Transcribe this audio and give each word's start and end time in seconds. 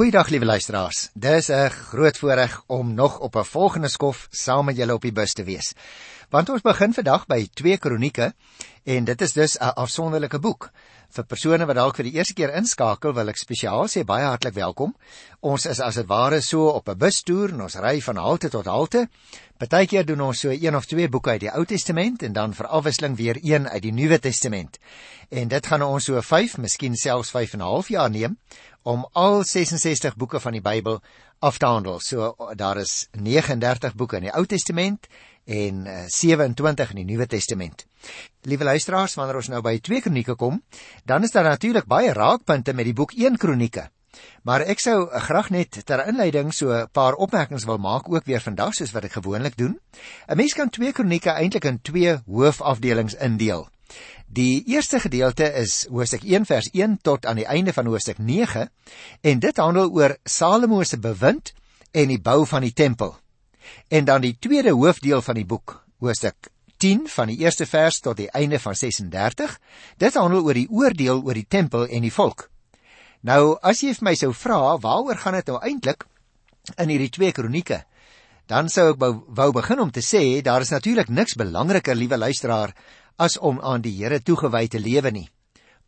Goeiedag 0.00 0.30
liewe 0.32 0.46
luisteraars. 0.48 1.10
Dis 1.12 1.48
'n 1.48 1.68
groot 1.68 2.18
voorreg 2.18 2.62
om 2.66 2.94
nog 2.94 3.18
op 3.18 3.34
'n 3.36 3.44
volgende 3.44 3.88
skof 3.88 4.28
saam 4.30 4.64
met 4.64 4.76
julle 4.76 4.94
op 4.94 5.02
die 5.02 5.12
bus 5.12 5.32
te 5.32 5.44
wees. 5.44 5.72
Want 6.30 6.46
ons 6.54 6.62
begin 6.62 6.92
vandag 6.94 7.24
by 7.26 7.40
2 7.58 7.80
Kronieke 7.82 8.28
en 8.86 9.06
dit 9.08 9.22
is 9.26 9.32
dus 9.34 9.56
'n 9.58 9.74
afsonderlike 9.82 10.38
boek. 10.38 10.70
Vir 11.10 11.24
persone 11.24 11.66
wat 11.66 11.76
dalk 11.76 11.96
vir 11.96 12.04
die 12.04 12.12
eerste 12.12 12.34
keer 12.34 12.54
inskakel, 12.54 13.12
wil 13.14 13.28
ek 13.28 13.36
spesiaal 13.36 13.88
sê 13.88 14.04
baie 14.04 14.24
hartlik 14.24 14.54
welkom. 14.54 14.94
Ons 15.40 15.66
is 15.66 15.80
as 15.80 15.94
dit 15.94 16.06
ware 16.06 16.40
so 16.40 16.68
op 16.68 16.88
'n 16.88 16.98
bustoer 16.98 17.48
en 17.50 17.62
ons 17.62 17.74
ry 17.74 18.00
van 18.00 18.16
halte 18.16 18.48
tot 18.48 18.66
halte. 18.66 19.08
Partykeer 19.58 20.06
doen 20.06 20.20
ons 20.20 20.40
so 20.40 20.50
een 20.50 20.76
of 20.76 20.86
twee 20.86 21.08
boeke 21.08 21.30
uit 21.30 21.40
die 21.40 21.50
Ou 21.50 21.64
Testament 21.64 22.22
en 22.22 22.32
dan 22.32 22.54
vir 22.54 22.66
afwisseling 22.66 23.16
weer 23.16 23.36
een 23.42 23.68
uit 23.68 23.82
die 23.82 23.92
Nuwe 23.92 24.18
Testament. 24.18 24.78
En 25.30 25.48
dit 25.48 25.66
gaan 25.66 25.82
ons 25.82 26.04
so 26.04 26.20
5, 26.20 26.58
miskien 26.58 26.96
selfs 26.96 27.30
5 27.30 27.52
en 27.52 27.58
'n 27.58 27.62
half 27.62 27.88
jaar 27.88 28.10
neem 28.10 28.38
om 28.82 29.08
al 29.12 29.44
66 29.44 30.16
boeke 30.16 30.40
van 30.40 30.52
die 30.52 30.62
Bybel 30.62 31.02
af 31.40 31.58
te 31.58 31.66
handel. 31.66 32.00
So 32.00 32.34
daar 32.56 32.76
is 32.76 33.08
39 33.12 33.94
boeke 33.96 34.20
in 34.20 34.28
die 34.28 34.34
Ou 34.36 34.44
Testament 34.46 35.08
en 35.44 35.86
27 36.08 36.84
eh, 36.84 36.90
in 36.90 37.00
die 37.00 37.12
Nuwe 37.12 37.26
Testament. 37.26 37.86
Liewe 38.48 38.64
luisteraars, 38.64 39.16
wanneer 39.18 39.40
ons 39.40 39.48
nou 39.52 39.62
by 39.64 39.78
2 39.80 40.04
Kronieke 40.04 40.36
kom, 40.36 40.60
dan 41.04 41.24
is 41.24 41.32
daar 41.34 41.48
natuurlik 41.48 41.88
baie 41.88 42.12
raakpunte 42.12 42.74
met 42.76 42.88
die 42.88 42.96
boek 42.96 43.16
1 43.16 43.40
Kronieke. 43.40 43.88
Maar 44.44 44.64
ek 44.72 44.80
sou 44.82 45.06
graag 45.28 45.50
net 45.54 45.80
ter 45.86 46.02
inleiding 46.06 46.52
so 46.52 46.72
'n 46.72 46.88
paar 46.92 47.14
opmerkings 47.14 47.64
wil 47.64 47.78
maak 47.78 48.08
ook 48.08 48.24
weer 48.26 48.40
vandag 48.40 48.74
soos 48.74 48.92
wat 48.92 49.04
ek 49.04 49.12
gewoonlik 49.12 49.56
doen. 49.56 49.78
'n 50.28 50.36
Mens 50.36 50.54
kan 50.54 50.70
2 50.70 50.92
Kronieke 50.92 51.30
eintlik 51.30 51.64
in 51.64 51.80
twee 51.82 52.16
hoofafdelings 52.26 53.14
indeel. 53.14 53.68
Die 54.30 54.62
eerste 54.70 55.00
gedeelte 55.02 55.42
is 55.58 55.88
Hoofstuk 55.90 56.22
1 56.22 56.44
vers 56.46 56.68
1 56.70 57.00
tot 57.02 57.24
aan 57.26 57.40
die 57.40 57.48
einde 57.50 57.72
van 57.74 57.88
Hoofstuk 57.90 58.20
9 58.22 58.68
en 59.26 59.40
dit 59.42 59.56
handel 59.58 59.90
oor 59.90 60.12
Salomo 60.22 60.84
se 60.86 61.00
bewind 61.02 61.50
en 61.90 62.12
die 62.12 62.20
bou 62.22 62.44
van 62.46 62.62
die 62.62 62.70
tempel. 62.72 63.16
En 63.88 64.06
dan 64.06 64.22
die 64.22 64.36
tweede 64.38 64.70
hoofdeel 64.70 65.18
van 65.22 65.34
die 65.34 65.44
boek, 65.44 65.80
Hoofstuk 65.98 66.52
10 66.78 67.08
van 67.10 67.32
die 67.32 67.40
eerste 67.42 67.66
vers 67.66 67.98
tot 68.00 68.20
die 68.22 68.28
einde 68.30 68.62
van 68.62 68.78
36, 68.78 69.58
dit 69.98 70.14
handel 70.14 70.46
oor 70.46 70.54
die 70.54 70.70
oordeel 70.70 71.24
oor 71.26 71.34
die 71.34 71.48
tempel 71.48 71.88
en 71.90 72.06
die 72.06 72.14
volk. 72.14 72.46
Nou, 73.26 73.58
as 73.66 73.82
jy 73.82 73.96
vir 73.98 74.12
my 74.12 74.14
sou 74.14 74.30
vra, 74.30 74.78
waaroor 74.78 75.18
gaan 75.18 75.40
dit 75.40 75.50
nou 75.50 75.58
eintlik 75.58 76.06
in 76.78 76.94
hierdie 76.94 77.10
twee 77.10 77.34
kronieke? 77.34 77.82
Dan 78.46 78.70
sou 78.70 78.92
ek 78.94 79.02
wou 79.02 79.50
begin 79.58 79.82
om 79.82 79.90
te 79.90 80.06
sê 80.06 80.38
daar 80.42 80.62
is 80.62 80.70
natuurlik 80.70 81.10
niks 81.10 81.34
belangriker, 81.38 81.98
liewe 81.98 82.18
luisteraar, 82.18 82.72
as 83.20 83.36
om 83.38 83.60
aan 83.60 83.84
die 83.84 83.92
Here 83.98 84.22
toegewy 84.24 84.66
te 84.72 84.80
lewe 84.80 85.12
nie. 85.12 85.28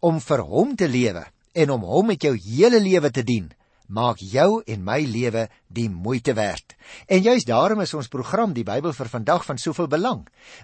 Om 0.05 0.20
vir 0.20 0.44
hom 0.44 0.77
te 0.77 0.88
lewe 0.91 1.25
en 1.56 1.70
om 1.72 1.83
hom 1.89 2.12
met 2.12 2.24
jou 2.24 2.33
hele 2.36 2.80
lewe 2.80 3.11
te 3.12 3.24
dien, 3.24 3.50
maak 3.92 4.20
jou 4.24 4.62
en 4.64 4.84
my 4.84 5.00
lewe 5.05 5.47
die 5.69 5.89
moeite 5.92 6.33
werd. 6.36 6.74
En 7.08 7.20
juist 7.24 7.48
daarom 7.48 7.83
is 7.84 7.92
ons 7.94 8.08
program 8.12 8.55
die 8.56 8.64
Bybel 8.64 8.94
vir 8.97 9.11
vandag 9.12 9.44
van 9.44 9.61
soveel 9.61 9.89
belang, 9.92 10.22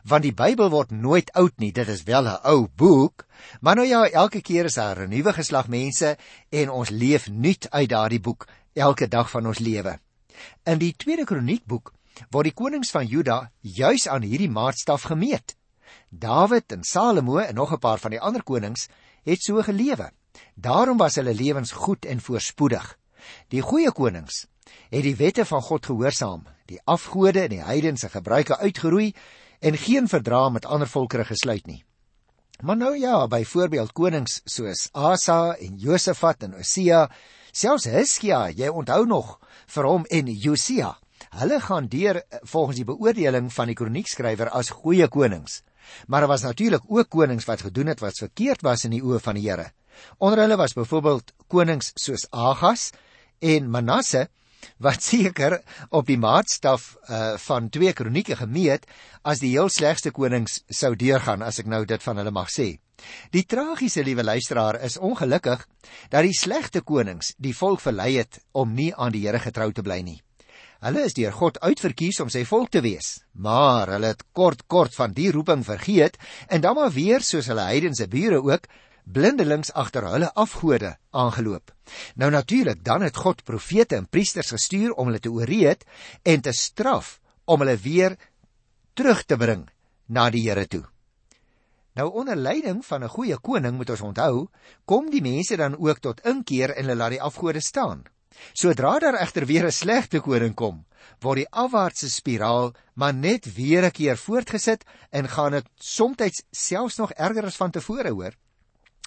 want 0.08 0.24
die 0.24 0.32
Bybel 0.32 0.70
word 0.72 0.92
nooit 0.92 1.32
oud 1.36 1.56
nie. 1.60 1.72
Dit 1.72 1.88
is 1.88 2.04
wel 2.08 2.24
'n 2.24 2.40
ou 2.44 2.68
boek, 2.68 3.26
maar 3.60 3.76
nou 3.76 3.86
ja, 3.86 4.04
elke 4.08 4.40
keer 4.40 4.64
is 4.64 4.74
daar 4.74 5.00
'n 5.00 5.10
nuwe 5.10 5.32
geslag 5.32 5.68
mense 5.68 6.16
en 6.50 6.70
ons 6.70 6.90
leef 6.90 7.28
nuut 7.28 7.70
uit 7.70 7.88
daardie 7.88 8.20
boek 8.20 8.46
elke 8.74 9.08
dag 9.08 9.30
van 9.30 9.46
ons 9.46 9.58
lewe. 9.58 9.98
In 10.64 10.78
die 10.78 10.94
Tweede 10.96 11.24
Kroniekboek 11.24 11.92
word 12.30 12.44
die 12.44 12.54
konings 12.54 12.90
van 12.90 13.06
Juda 13.06 13.50
juis 13.60 14.08
aan 14.08 14.22
hierdie 14.22 14.50
maatstaf 14.50 15.02
gemeet. 15.02 15.57
Dawid 16.08 16.72
en 16.72 16.84
Salomo 16.84 17.38
en 17.38 17.54
nog 17.54 17.72
'n 17.72 17.78
paar 17.78 17.98
van 17.98 18.10
die 18.10 18.20
ander 18.20 18.42
konings 18.42 18.88
het 19.22 19.42
so 19.42 19.62
gelewe. 19.62 20.10
Daarom 20.54 20.96
was 20.96 21.14
hulle 21.14 21.34
lewens 21.34 21.72
goed 21.72 22.04
en 22.04 22.20
voorspoedig. 22.20 22.98
Die 23.48 23.60
goeie 23.60 23.92
konings 23.92 24.46
het 24.88 25.02
die 25.02 25.16
wette 25.16 25.44
van 25.44 25.62
God 25.62 25.86
gehoorsaam, 25.86 26.46
die 26.66 26.80
afgode 26.84 27.40
en 27.40 27.48
die 27.48 27.62
heidense 27.64 28.08
gebruike 28.08 28.56
uitgeroei 28.56 29.14
en 29.60 29.76
geen 29.76 30.08
verdrag 30.08 30.52
met 30.52 30.66
ander 30.66 30.88
volkere 30.88 31.24
gesluit 31.24 31.66
nie. 31.66 31.84
Maar 32.62 32.76
nou 32.76 32.96
ja, 32.98 33.26
byvoorbeeld 33.26 33.92
konings 33.92 34.40
soos 34.44 34.88
Asa 34.92 35.54
en 35.54 35.76
Josafat 35.76 36.42
en 36.42 36.54
Osia, 36.54 37.10
selfs 37.52 37.84
Hiskia, 37.84 38.48
jy 38.50 38.68
onthou 38.68 39.04
nog 39.06 39.38
vir 39.66 39.86
hom 39.86 40.06
en 40.10 40.26
Josia. 40.26 40.96
Hulle 41.38 41.60
gaan 41.60 41.86
deur 41.88 42.22
volgens 42.42 42.76
die 42.76 42.86
beoordeling 42.88 43.52
van 43.52 43.70
die 43.70 43.76
kroniekskrywer 43.78 44.50
as 44.50 44.72
goeie 44.74 45.08
konings. 45.08 45.62
Maar 46.06 46.20
daar 46.20 46.34
was 46.34 46.46
natuurlik 46.46 46.82
ook 46.86 47.08
konings 47.08 47.44
wat 47.44 47.62
gedoen 47.66 47.86
het 47.86 48.00
wat 48.00 48.18
verkeerd 48.18 48.62
was 48.62 48.84
in 48.84 48.96
die 48.96 49.02
oë 49.02 49.20
van 49.22 49.34
die 49.34 49.48
Here. 49.48 49.70
Onder 50.18 50.38
hulle 50.38 50.56
was 50.56 50.72
byvoorbeeld 50.72 51.32
konings 51.46 51.92
soos 51.94 52.26
Agas 52.30 52.90
en 53.38 53.70
Manasse 53.70 54.28
wat 54.78 55.02
seker 55.10 55.60
op 55.88 56.06
die 56.06 56.18
maatstaf 56.18 56.96
uh, 57.08 57.36
van 57.38 57.68
twee 57.68 57.92
kronieke 57.92 58.36
gemeet 58.36 58.86
as 59.22 59.42
die 59.42 59.54
heel 59.54 59.70
slegste 59.72 60.10
konings 60.14 60.62
sou 60.68 60.94
deurgaan 60.96 61.42
as 61.42 61.58
ek 61.62 61.70
nou 61.70 61.84
dit 61.84 62.02
van 62.02 62.20
hulle 62.20 62.34
mag 62.34 62.50
sê. 62.52 62.76
Die 63.30 63.44
tragiese 63.46 64.02
liewe 64.02 64.24
luisteraar 64.26 64.80
is 64.82 64.98
ongelukkig 64.98 65.66
dat 66.10 66.26
die 66.26 66.34
slegte 66.34 66.82
konings 66.82 67.34
die 67.38 67.54
volk 67.54 67.82
verlei 67.82 68.16
het 68.18 68.40
om 68.52 68.74
nie 68.74 68.90
aan 68.94 69.14
die 69.14 69.26
Here 69.26 69.38
getrou 69.42 69.70
te 69.72 69.86
bly 69.86 70.02
nie. 70.02 70.18
Hulle 70.78 71.02
is 71.08 71.16
deur 71.16 71.32
God 71.34 71.56
uitverkies 71.58 72.20
om 72.22 72.28
sy 72.30 72.44
volk 72.46 72.68
te 72.70 72.80
wees, 72.84 73.24
maar 73.34 73.90
hulle 73.90 74.12
het 74.12 74.20
kort 74.30 74.60
kort 74.70 74.94
van 74.94 75.10
die 75.16 75.32
roeping 75.34 75.64
vergeet 75.66 76.18
en 76.46 76.62
dan 76.62 76.76
maar 76.78 76.92
weer 76.94 77.24
soos 77.26 77.48
hulle 77.50 77.64
heidense 77.66 78.06
bure 78.12 78.38
ook 78.38 78.68
blindelings 79.02 79.72
agter 79.74 80.06
hulle 80.06 80.28
afgode 80.38 80.92
aangeloop. 81.10 81.72
Nou 82.14 82.30
natuurlik, 82.30 82.84
dan 82.84 83.02
het 83.02 83.18
God 83.18 83.42
profete 83.42 83.96
en 83.96 84.06
priesters 84.06 84.52
gestuur 84.54 84.92
om 84.94 85.10
hulle 85.10 85.18
te 85.18 85.32
ooreed 85.32 85.82
en 86.22 86.44
te 86.46 86.54
straf 86.54 87.16
om 87.44 87.64
hulle 87.64 87.74
weer 87.82 88.14
terug 88.94 89.24
te 89.26 89.36
bring 89.36 89.64
na 90.06 90.28
die 90.30 90.44
Here 90.46 90.66
toe. 90.70 90.84
Nou 91.98 92.06
onder 92.14 92.36
leiding 92.36 92.84
van 92.86 93.02
'n 93.02 93.10
goeie 93.10 93.38
koning 93.38 93.74
moet 93.74 93.90
ons 93.90 94.00
onthou, 94.00 94.46
kom 94.84 95.10
die 95.10 95.22
mense 95.22 95.56
dan 95.56 95.74
ook 95.74 95.98
tot 95.98 96.20
inkeer 96.20 96.70
en 96.70 96.84
hulle 96.84 96.96
laat 96.96 97.10
die 97.10 97.22
afgode 97.22 97.60
staan. 97.60 98.04
Sodra 98.52 98.98
daar 98.98 99.20
egter 99.20 99.46
weer 99.46 99.66
'n 99.66 99.72
slegte 99.72 100.20
koning 100.20 100.54
kom, 100.54 100.84
word 101.20 101.36
die 101.36 101.50
afwaartse 101.50 102.10
spiraal 102.10 102.74
maar 102.94 103.14
net 103.14 103.54
weer 103.54 103.84
'n 103.84 103.90
keer 103.90 104.16
voortgesit 104.16 104.84
en 105.10 105.28
gaan 105.28 105.52
dit 105.52 105.66
soms 105.76 106.42
selfs 106.50 106.96
nog 106.96 107.12
erger 107.12 107.44
as 107.44 107.56
van 107.56 107.70
tevore 107.70 108.10
hoor. 108.10 108.34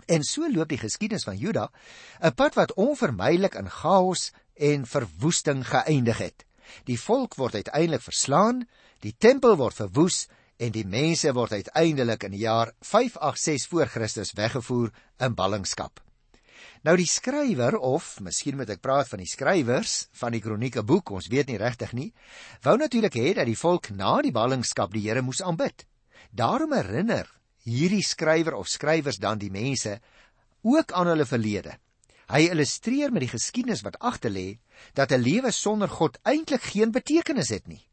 En 0.06 0.24
so 0.24 0.52
loop 0.52 0.70
die 0.70 0.78
geskiedenis 0.78 1.24
van 1.24 1.38
Juda, 1.38 1.72
'n 2.22 2.34
pad 2.34 2.54
wat 2.54 2.74
onvermydelik 2.74 3.56
in 3.56 3.70
chaos 3.70 4.32
en 4.56 4.86
verwoesting 4.86 5.68
geëindig 5.68 6.18
het. 6.18 6.46
Die 6.84 7.00
volk 7.00 7.36
word 7.36 7.56
uiteindelik 7.56 8.02
verslaan, 8.02 8.68
die 9.00 9.16
tempel 9.18 9.56
word 9.56 9.76
verwoes 9.76 10.28
en 10.58 10.72
die 10.72 10.86
mense 10.86 11.34
word 11.34 11.52
uiteindelik 11.52 12.24
in 12.24 12.32
die 12.32 12.46
jaar 12.46 12.72
586 12.80 13.70
voor 13.70 13.86
Christus 13.86 14.34
weggevoer 14.34 14.92
in 15.18 15.36
ballingskap. 15.36 16.02
Nou 16.82 16.96
die 16.98 17.06
skrywer 17.06 17.76
of 17.78 18.16
miskien 18.26 18.56
moet 18.58 18.72
ek 18.74 18.82
praat 18.82 19.10
van 19.12 19.22
die 19.22 19.30
skrywers 19.30 20.08
van 20.18 20.34
die 20.34 20.42
kronieke 20.42 20.82
boek, 20.82 21.12
ons 21.14 21.30
weet 21.30 21.52
nie 21.52 21.60
regtig 21.62 21.94
nie, 21.94 22.08
wou 22.66 22.74
natuurlik 22.82 23.14
hê 23.20 23.36
dat 23.38 23.46
die 23.46 23.60
volk 23.60 23.92
na 23.94 24.16
die 24.26 24.34
ballingskap 24.34 24.90
die 24.96 25.04
Here 25.06 25.22
moes 25.22 25.44
aanbid. 25.46 25.86
Daarom 26.34 26.74
herinner 26.74 27.30
hierdie 27.70 28.02
skrywer 28.02 28.58
of 28.58 28.72
skrywers 28.72 29.22
dan 29.22 29.38
die 29.38 29.52
mense 29.54 30.00
ook 30.66 30.96
aan 30.98 31.12
hulle 31.14 31.30
verlede. 31.30 31.78
Hy 32.34 32.48
illustreer 32.50 33.14
met 33.14 33.28
die 33.28 33.34
geskiedenis 33.36 33.86
wat 33.86 34.00
agter 34.02 34.34
lê 34.34 34.58
dat 34.98 35.12
'n 35.12 35.22
lewe 35.22 35.52
sonder 35.52 35.90
God 35.90 36.18
eintlik 36.26 36.66
geen 36.74 36.92
betekenis 36.92 37.50
het 37.50 37.68
nie. 37.68 37.86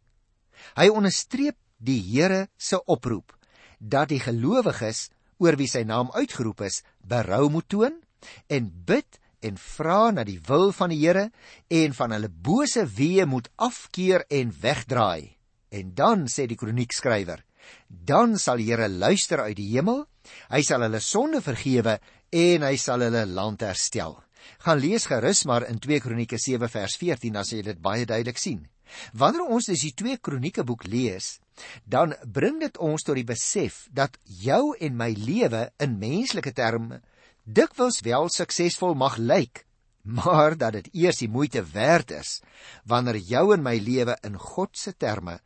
Hy 0.77 0.89
onderstreep 0.89 1.57
die 1.77 2.01
Here 2.01 2.49
se 2.57 2.81
oproep 2.85 3.37
dat 3.79 4.09
die 4.09 4.21
gelowiges 4.21 5.11
oor 5.39 5.57
wie 5.57 5.69
sy 5.69 5.85
naam 5.85 6.11
uitgeroep 6.11 6.61
is, 6.61 6.83
berou 7.05 7.51
moet 7.51 7.69
toon 7.69 8.08
en 8.49 8.71
bid 8.87 9.19
en 9.41 9.59
vra 9.61 10.11
na 10.11 10.25
die 10.27 10.41
wil 10.49 10.73
van 10.75 10.91
die 10.91 11.01
Here 11.01 11.29
en 11.71 11.95
van 11.95 12.15
hulle 12.17 12.31
bose 12.31 12.85
weë 12.85 13.27
moet 13.31 13.51
afkeer 13.57 14.27
en 14.29 14.53
wegdraai. 14.63 15.35
En 15.71 15.93
dan 15.95 16.27
sê 16.33 16.49
die 16.49 16.59
kroniekskrywer, 16.59 17.45
dan 17.89 18.39
sal 18.39 18.59
die 18.59 18.71
Here 18.71 18.89
luister 18.89 19.45
uit 19.47 19.59
die 19.59 19.69
hemel, 19.75 20.07
hy 20.53 20.63
sal 20.67 20.85
hulle 20.87 21.01
sonde 21.05 21.43
vergewe 21.45 21.99
en 22.35 22.65
hy 22.67 22.75
sal 22.81 23.05
hulle 23.05 23.27
land 23.29 23.63
herstel. 23.65 24.19
Gaan 24.65 24.81
lees 24.81 25.07
gerus 25.07 25.45
maar 25.45 25.67
in 25.69 25.79
2 25.79 26.01
Kronieke 26.01 26.39
7 26.41 26.71
vers 26.73 26.97
14 26.99 27.37
as 27.37 27.53
jy 27.53 27.63
dit 27.67 27.81
baie 27.81 28.07
duidelik 28.09 28.41
sien. 28.41 28.65
Wanneer 29.13 29.45
ons 29.53 29.69
dus 29.69 29.85
die 29.85 29.93
2 29.93 30.17
Kronieke 30.25 30.65
boek 30.65 30.87
lees, 30.89 31.39
dan 31.85 32.15
bring 32.25 32.57
dit 32.63 32.79
ons 32.81 33.05
tot 33.05 33.19
die 33.19 33.27
besef 33.29 33.85
dat 33.93 34.17
jou 34.25 34.73
en 34.81 34.97
my 34.97 35.11
lewe 35.19 35.67
in 35.85 35.99
menslike 36.01 36.55
terme 36.57 37.03
dikwels 37.49 38.03
wel 38.05 38.29
suksesvol 38.33 38.95
mag 38.99 39.17
lyk, 39.17 39.65
maar 40.03 40.57
dat 40.57 40.77
dit 40.77 40.93
eers 40.93 41.23
die 41.23 41.31
moeite 41.33 41.65
werd 41.73 42.13
is 42.17 42.39
wanneer 42.85 43.17
jou 43.17 43.53
en 43.57 43.65
my 43.65 43.77
lewe 43.81 44.17
in 44.25 44.37
God 44.37 44.77
se 44.77 44.95
terme 44.97 45.39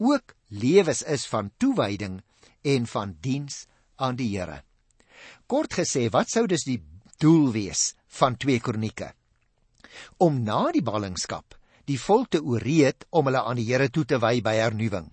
ook 0.00 0.34
lewens 0.48 1.02
is 1.02 1.26
van 1.28 1.52
toewyding 1.60 2.20
en 2.64 2.86
van 2.86 3.16
diens 3.20 3.66
aan 3.96 4.16
die 4.16 4.32
Here. 4.32 4.62
Kort 5.46 5.74
gesê, 5.76 6.08
wat 6.10 6.32
sou 6.32 6.46
dus 6.48 6.64
die 6.64 6.80
doel 7.20 7.52
wees 7.52 7.94
van 8.08 8.36
2 8.36 8.60
Kronieke? 8.60 9.12
om 10.18 10.42
na 10.44 10.68
die 10.74 10.84
ballingskap 10.84 11.56
die 11.88 11.98
volk 11.98 12.30
te 12.34 12.40
ooreed 12.42 13.06
om 13.16 13.28
hulle 13.28 13.42
aan 13.42 13.58
die 13.60 13.66
Here 13.70 13.88
toe 13.92 14.06
te 14.08 14.20
wy 14.22 14.38
by 14.44 14.56
hernuwing 14.60 15.08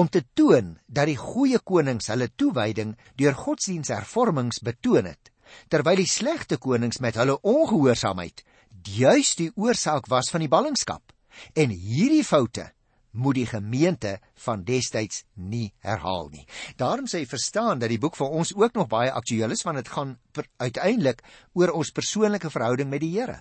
om 0.00 0.08
te 0.08 0.22
toon 0.38 0.76
dat 0.86 1.10
die 1.10 1.18
goeie 1.20 1.60
konings 1.72 2.10
hulle 2.12 2.28
toewyding 2.40 2.94
deur 3.20 3.36
godsdienshervormings 3.36 4.62
betoon 4.64 5.10
het 5.10 5.32
terwyl 5.68 5.96
die 5.96 6.10
slegte 6.10 6.56
konings 6.56 7.00
met 7.00 7.18
hulle 7.20 7.40
ongehoorsaamheid 7.42 8.44
juis 8.86 9.34
die 9.38 9.50
oorsaak 9.56 10.06
was 10.12 10.30
van 10.30 10.44
die 10.44 10.52
ballingskap 10.52 11.12
en 11.54 11.70
hierdie 11.70 12.24
foute 12.24 12.70
moet 13.16 13.38
die 13.38 13.48
gemeente 13.48 14.18
van 14.44 14.62
destyds 14.64 15.24
nie 15.34 15.72
herhaal 15.84 16.28
nie. 16.32 16.44
Daarom 16.76 17.08
sê 17.08 17.22
jy 17.22 17.30
verstaan 17.30 17.80
dat 17.80 17.90
die 17.92 18.00
boek 18.00 18.16
vir 18.18 18.28
ons 18.28 18.52
ook 18.54 18.76
nog 18.76 18.90
baie 18.92 19.12
aktueel 19.12 19.54
is 19.56 19.64
want 19.64 19.80
dit 19.80 19.88
gaan 19.88 20.16
uiteindelik 20.60 21.22
oor 21.56 21.72
ons 21.72 21.94
persoonlike 21.96 22.50
verhouding 22.52 22.90
met 22.92 23.00
die 23.00 23.14
Here. 23.16 23.40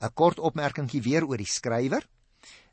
'n 0.00 0.12
Kort 0.14 0.38
opmerkingie 0.38 1.02
weer 1.02 1.24
oor 1.24 1.36
die 1.36 1.48
skrywer. 1.48 2.04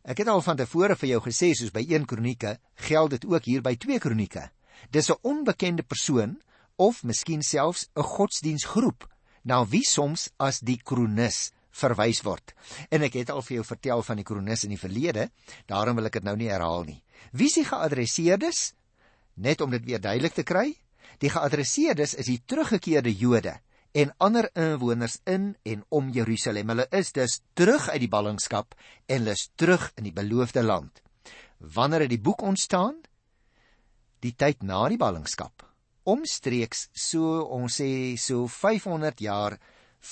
Ek 0.04 0.18
het 0.18 0.28
al 0.28 0.42
van 0.42 0.58
tevore 0.58 0.96
vir 0.96 1.10
jou 1.10 1.22
gesê 1.24 1.54
soos 1.54 1.72
by 1.72 1.84
1 1.84 2.06
Kronieke, 2.06 2.60
geld 2.76 3.12
dit 3.12 3.26
ook 3.26 3.44
hier 3.46 3.62
by 3.62 3.76
2 3.76 4.00
Kronieke. 4.00 4.50
Dis 4.92 5.10
'n 5.10 5.20
onbekende 5.24 5.84
persoon 5.84 6.38
of 6.78 7.04
miskien 7.04 7.44
selfs 7.44 7.90
'n 7.96 8.04
godsdiensgroep 8.04 9.08
na 9.44 9.66
wie 9.66 9.84
soms 9.84 10.30
as 10.38 10.60
die 10.60 10.80
kronikus 10.84 11.52
verwys 11.78 12.24
word. 12.26 12.54
En 12.90 13.04
ek 13.06 13.14
het 13.22 13.30
al 13.30 13.42
vir 13.42 13.60
jou 13.60 13.66
vertel 13.66 14.04
van 14.04 14.18
die 14.18 14.26
kronikus 14.26 14.64
in 14.64 14.74
die 14.74 14.82
verlede, 14.82 15.30
daarom 15.68 15.96
wil 15.96 16.10
ek 16.10 16.20
dit 16.20 16.24
nou 16.24 16.36
nie 16.36 16.50
herhaal 16.50 16.84
nie. 16.84 17.04
Wie 17.32 17.48
is 17.48 17.58
die 17.60 17.68
geadresseerdes? 17.68 18.74
Net 19.36 19.62
om 19.62 19.72
dit 19.72 19.86
weer 19.86 20.02
duidelik 20.02 20.34
te 20.34 20.44
kry, 20.44 20.74
die 21.22 21.30
geadresseerdes 21.30 22.16
is 22.18 22.26
die 22.26 22.42
teruggekeerde 22.46 23.14
Jode 23.14 23.60
en 23.98 24.14
ander 24.22 24.50
inwoners 24.54 25.20
in 25.26 25.56
en 25.66 25.84
om 25.90 26.10
Jerusalem. 26.14 26.70
Hulle 26.70 26.88
is 26.92 27.12
dus 27.12 27.40
terug 27.54 27.90
uit 27.90 28.02
die 28.04 28.12
ballingskap 28.12 28.76
en 29.08 29.24
hulle 29.24 29.38
is 29.38 29.50
terug 29.56 29.92
in 29.96 30.10
die 30.10 30.14
beloofde 30.14 30.64
land. 30.64 31.02
Wanneer 31.58 32.06
het 32.06 32.14
die 32.14 32.22
boek 32.22 32.42
ontstaan? 32.46 33.00
Die 34.22 34.36
tyd 34.36 34.62
na 34.62 34.88
die 34.90 35.00
ballingskap. 35.02 35.66
Omstreeks 36.08 36.88
so 36.96 37.42
ons 37.52 37.82
sê 37.82 38.16
so 38.22 38.48
500 38.48 39.20
jaar 39.20 39.58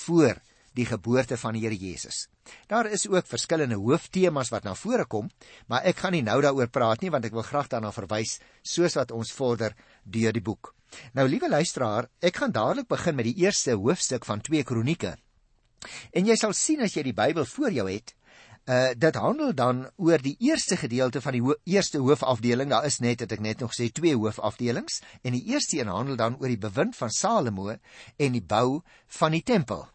voor 0.04 0.42
die 0.76 0.86
geboorte 0.86 1.38
van 1.40 1.56
die 1.56 1.64
Here 1.64 1.78
Jesus. 1.80 2.26
Daar 2.68 2.90
is 2.92 3.08
ook 3.08 3.28
verskillende 3.28 3.78
hooftemas 3.80 4.52
wat 4.52 4.66
na 4.68 4.76
vore 4.76 5.06
kom, 5.08 5.30
maar 5.72 5.88
ek 5.88 6.04
gaan 6.04 6.14
nie 6.14 6.26
nou 6.26 6.42
daaroor 6.44 6.68
praat 6.68 7.02
nie 7.02 7.12
want 7.14 7.26
ek 7.26 7.34
wil 7.38 7.48
graag 7.48 7.72
daarna 7.72 7.94
verwys 7.96 8.38
soos 8.62 8.98
wat 9.00 9.14
ons 9.16 9.32
vorder 9.32 9.74
deur 10.04 10.36
die 10.36 10.44
boek. 10.44 10.74
Nou 11.16 11.26
liewe 11.30 11.50
luisteraar, 11.50 12.10
ek 12.22 12.44
gaan 12.44 12.54
dadelik 12.54 12.92
begin 12.92 13.16
met 13.16 13.30
die 13.30 13.40
eerste 13.48 13.74
hoofstuk 13.80 14.28
van 14.28 14.44
2 14.44 14.68
Kronieke. 14.68 15.16
En 16.12 16.28
jy 16.28 16.36
sal 16.40 16.54
sien 16.54 16.84
as 16.84 16.96
jy 16.96 17.06
die 17.08 17.16
Bybel 17.16 17.48
voor 17.48 17.72
jou 17.72 17.88
het, 17.90 18.16
uh 18.66 18.94
dit 18.98 19.16
handel 19.16 19.54
dan 19.54 19.84
oor 19.96 20.22
die 20.22 20.36
eerste 20.40 20.78
gedeelte 20.78 21.22
van 21.22 21.36
die 21.38 21.42
ho 21.42 21.54
eerste 21.64 22.00
hoofafdeling. 22.02 22.70
Daar 22.70 22.86
is 22.86 23.00
net, 23.00 23.20
het 23.20 23.32
ek 23.32 23.44
net 23.44 23.60
nog 23.62 23.76
sê, 23.78 23.92
twee 23.94 24.16
hoofafdelings 24.16 25.02
en 25.22 25.38
die 25.38 25.44
eerste 25.54 25.80
een 25.80 25.92
handel 25.92 26.16
dan 26.16 26.40
oor 26.40 26.50
die 26.50 26.62
bewind 26.62 26.96
van 26.98 27.14
Salomo 27.14 27.70
en 28.18 28.32
die 28.32 28.42
bou 28.42 28.82
van 29.20 29.38
die 29.38 29.44
tempel. 29.44 29.86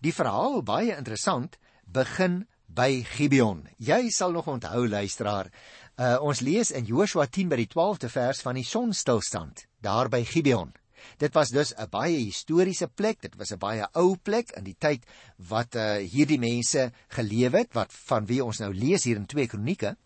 Die 0.00 0.14
verhaal 0.14 0.62
baie 0.62 0.96
interessant 0.96 1.58
begin 1.84 2.46
by 2.66 3.04
Gibeon. 3.14 3.66
Jy 3.76 4.08
sal 4.10 4.32
nog 4.32 4.48
onthou 4.48 4.88
luisteraar. 4.88 5.50
Uh, 5.94 6.16
ons 6.20 6.40
lees 6.40 6.72
in 6.74 6.88
Joshua 6.88 7.26
10 7.26 7.52
by 7.52 7.60
die 7.60 7.68
12de 7.70 8.08
vers 8.10 8.40
van 8.42 8.56
die 8.58 8.66
sonstilstand 8.66 9.66
daar 9.84 10.08
by 10.08 10.24
Gibeon. 10.26 10.72
Dit 11.18 11.34
was 11.34 11.48
dus 11.50 11.74
'n 11.76 11.88
baie 11.90 12.16
historiese 12.16 12.88
plek, 12.88 13.20
dit 13.20 13.34
was 13.36 13.52
'n 13.52 13.58
baie 13.58 13.86
ou 13.92 14.16
plek 14.16 14.50
in 14.56 14.64
die 14.64 14.76
tyd 14.78 15.04
wat 15.48 15.74
uh, 15.74 15.96
hierdie 15.96 16.38
mense 16.38 16.92
geleef 17.08 17.52
het 17.52 17.74
wat 17.74 17.92
van 17.92 18.26
wie 18.26 18.44
ons 18.44 18.58
nou 18.58 18.72
lees 18.74 19.04
hier 19.04 19.16
in 19.16 19.26
2 19.26 19.46
Kronieke. 19.46 19.96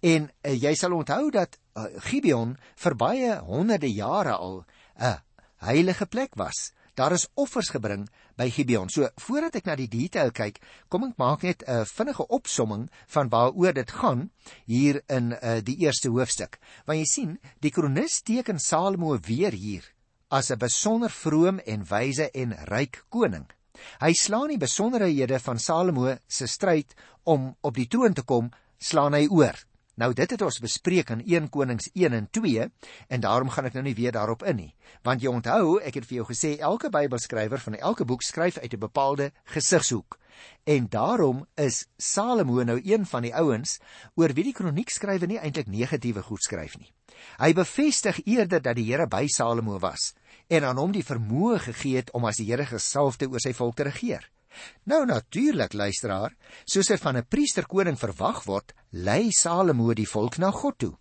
En 0.00 0.30
uh, 0.42 0.62
jy 0.62 0.74
sal 0.74 0.92
onthou 0.92 1.30
dat 1.30 1.58
uh, 1.76 1.84
Gibeon 1.98 2.56
vir 2.76 2.94
baie 2.96 3.38
honderde 3.38 3.92
jare 3.92 4.36
al 4.36 4.64
'n 4.98 5.18
heilige 5.56 6.06
plek 6.06 6.34
was. 6.34 6.72
Daar 6.94 7.12
is 7.12 7.28
offers 7.34 7.68
gebring 7.70 8.08
by 8.34 8.50
Gibeon. 8.50 8.88
So 8.90 9.08
voordat 9.22 9.54
ek 9.60 9.68
na 9.68 9.76
die 9.78 9.90
detail 9.90 10.32
kyk, 10.34 10.58
kom 10.90 11.04
ek 11.06 11.18
maak 11.18 11.44
net 11.46 11.62
'n 11.62 11.70
uh, 11.70 11.84
vinnige 11.86 12.26
opsomming 12.26 12.88
van 13.06 13.28
waaroor 13.28 13.72
dit 13.72 13.90
gaan 13.90 14.30
hier 14.66 15.02
in 15.06 15.30
uh, 15.38 15.60
die 15.62 15.78
eerste 15.86 16.10
hoofstuk. 16.10 16.58
Want 16.86 16.98
jy 16.98 17.04
sien, 17.06 17.38
die 17.60 17.70
kronikus 17.70 18.22
teken 18.22 18.58
Salomo 18.58 19.18
weer 19.18 19.52
hier 19.52 19.86
as 20.30 20.50
'n 20.50 20.58
besonder 20.58 21.10
vroom 21.10 21.58
en 21.66 21.84
wyse 21.84 22.30
en 22.30 22.52
ryk 22.64 23.04
koning. 23.08 23.46
Hy 24.00 24.12
slaan 24.12 24.48
die 24.48 24.58
besonderhede 24.58 25.38
van 25.38 25.58
Salomo 25.58 26.16
se 26.26 26.46
stryd 26.46 26.94
om 27.24 27.56
op 27.60 27.74
die 27.74 27.86
troon 27.86 28.14
te 28.14 28.22
kom, 28.22 28.50
slaan 28.78 29.14
hy 29.14 29.26
oor. 29.30 29.56
Nou 29.98 30.12
dit 30.14 30.30
het 30.30 30.42
ons 30.46 30.60
bespreek 30.62 31.08
in 31.10 31.24
1 31.26 31.48
Konings 31.50 31.88
1 31.90 32.14
en 32.14 32.28
2 32.30 32.66
en 33.08 33.20
daarom 33.20 33.48
gaan 33.50 33.66
ek 33.66 33.74
nou 33.74 33.82
nie 33.82 33.96
weer 33.98 34.14
daarop 34.14 34.44
in 34.46 34.56
nie. 34.60 34.70
Want 35.02 35.24
jy 35.24 35.32
onthou, 35.32 35.80
ek 35.82 35.98
het 35.98 36.06
vir 36.06 36.20
jou 36.20 36.26
gesê 36.28 36.52
elke 36.62 36.90
Bybelskrywer 36.94 37.58
van 37.64 37.74
elke 37.80 38.06
boek 38.06 38.22
skryf 38.22 38.60
uit 38.62 38.74
'n 38.74 38.78
bepaalde 38.78 39.32
gesigshoek. 39.44 40.18
En 40.64 40.86
daarom 40.88 41.46
is 41.54 41.86
Salomo 41.96 42.62
nou 42.62 42.80
een 42.84 43.06
van 43.06 43.22
die 43.22 43.34
ouens 43.34 43.80
oor 44.14 44.32
wie 44.32 44.44
die 44.44 44.52
kroniekskrywer 44.52 45.26
nie 45.26 45.38
eintlik 45.38 45.66
negatiewe 45.66 46.22
goed 46.22 46.42
skryf 46.42 46.78
nie. 46.78 46.92
Hy 47.38 47.52
bevestig 47.52 48.20
eerder 48.24 48.62
dat 48.62 48.76
die 48.76 48.86
Here 48.92 49.06
by 49.06 49.26
Salomo 49.26 49.78
was 49.78 50.14
en 50.46 50.64
aan 50.64 50.76
hom 50.76 50.92
die 50.92 51.04
vermoë 51.04 51.58
gegee 51.58 51.96
het 51.96 52.12
om 52.12 52.24
as 52.24 52.36
die 52.36 52.46
Here 52.46 52.66
gesalfde 52.66 53.26
oor 53.26 53.40
sy 53.40 53.52
volk 53.52 53.76
te 53.76 53.82
regeer. 53.82 54.30
Nou 54.84 55.04
natuurlik 55.06 55.72
luisteraar, 55.72 56.34
soos 56.64 56.86
dit 56.86 57.00
van 57.00 57.16
'n 57.16 57.26
priesterkoning 57.28 57.98
verwag 57.98 58.44
word, 58.44 58.72
lei 58.90 59.30
Salomo 59.30 59.94
die 59.94 60.08
volk 60.08 60.38
na 60.38 60.50
God 60.50 60.78
toe. 60.78 60.94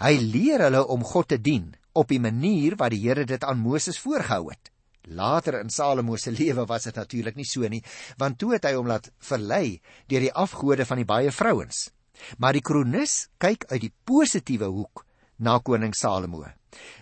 Hy 0.00 0.16
leer 0.18 0.60
hulle 0.60 0.86
om 0.86 1.04
God 1.04 1.28
te 1.28 1.40
dien 1.40 1.74
op 1.92 2.08
die 2.08 2.20
manier 2.20 2.76
wat 2.76 2.90
die 2.90 3.02
Here 3.02 3.24
dit 3.24 3.44
aan 3.44 3.58
Moses 3.58 3.98
voorgehou 3.98 4.50
het. 4.50 4.70
Later 5.10 5.60
in 5.60 5.70
Salomo 5.70 6.16
se 6.16 6.30
lewe 6.30 6.66
was 6.66 6.84
dit 6.84 6.94
natuurlik 6.94 7.36
nie 7.36 7.44
so 7.44 7.68
nie, 7.68 7.82
want 8.18 8.38
toe 8.38 8.52
het 8.52 8.64
hy 8.64 8.74
hom 8.76 8.86
laat 8.86 9.10
verlei 9.18 9.80
deur 10.06 10.20
die 10.20 10.32
afgode 10.32 10.86
van 10.86 11.00
die 11.00 11.08
baie 11.08 11.32
vrouens. 11.32 11.90
Maar 12.38 12.52
die 12.52 12.62
kronikus 12.62 13.28
kyk 13.38 13.64
uit 13.70 13.80
die 13.80 13.94
positiewe 14.04 14.68
hoek 14.68 15.04
na 15.38 15.58
koning 15.58 15.94
Salomo. 15.96 16.44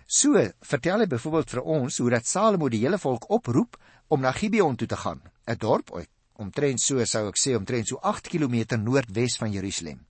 So 0.06 0.40
vertel 0.64 1.04
hy 1.04 1.08
byvoorbeeld 1.10 1.50
vir 1.50 1.62
ons 1.62 1.98
hoe 1.98 2.10
dat 2.14 2.26
Salomo 2.26 2.68
die 2.68 2.84
hele 2.84 2.98
volk 3.02 3.28
oproep 3.30 3.76
om 4.08 4.22
na 4.24 4.32
Gibeon 4.32 4.76
toe 4.76 4.88
te 4.88 4.96
gaan, 4.96 5.20
'n 5.48 5.56
dorp 5.56 5.90
omtrent 6.36 6.80
so 6.80 7.04
sou 7.04 7.28
ek 7.28 7.38
sê 7.40 7.56
omtrent 7.56 7.88
so 7.88 7.98
8 8.02 8.28
km 8.28 8.76
noordwes 8.78 9.36
van 9.40 9.52
Jerusalem. 9.52 10.04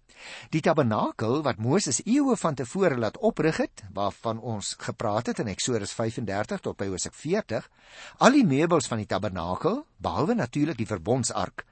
Die 0.50 0.60
tabernakel 0.60 1.42
wat 1.46 1.60
Moses 1.62 2.00
eeue 2.04 2.34
van 2.36 2.56
tevore 2.58 2.98
laat 2.98 3.20
oprig 3.22 3.60
het, 3.62 3.84
waarvan 3.94 4.40
ons 4.40 4.74
gepraat 4.82 5.30
het 5.30 5.38
in 5.38 5.50
Eksodus 5.52 5.94
35 5.94 6.60
tot 6.60 6.76
by 6.76 6.88
Hosea 6.90 7.14
40, 7.14 7.70
al 8.18 8.34
die 8.34 8.44
meubels 8.44 8.90
van 8.90 8.98
die 8.98 9.06
tabernakel, 9.06 9.84
behalwe 10.02 10.34
natuurlik 10.34 10.78
die 10.80 10.90
verbondsark, 10.90 11.64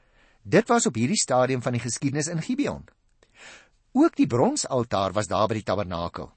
dit 0.43 0.69
was 0.71 0.87
op 0.87 0.95
hierdie 0.95 1.19
stadium 1.19 1.62
van 1.62 1.75
die 1.75 1.83
geskiedenis 1.83 2.31
in 2.31 2.43
Gibeon. 2.43 2.87
Ook 3.97 4.17
die 4.17 4.31
bronsaltaar 4.31 5.12
was 5.17 5.26
daar 5.26 5.49
by 5.49 5.59
die 5.59 5.67
tabernakel. 5.67 6.31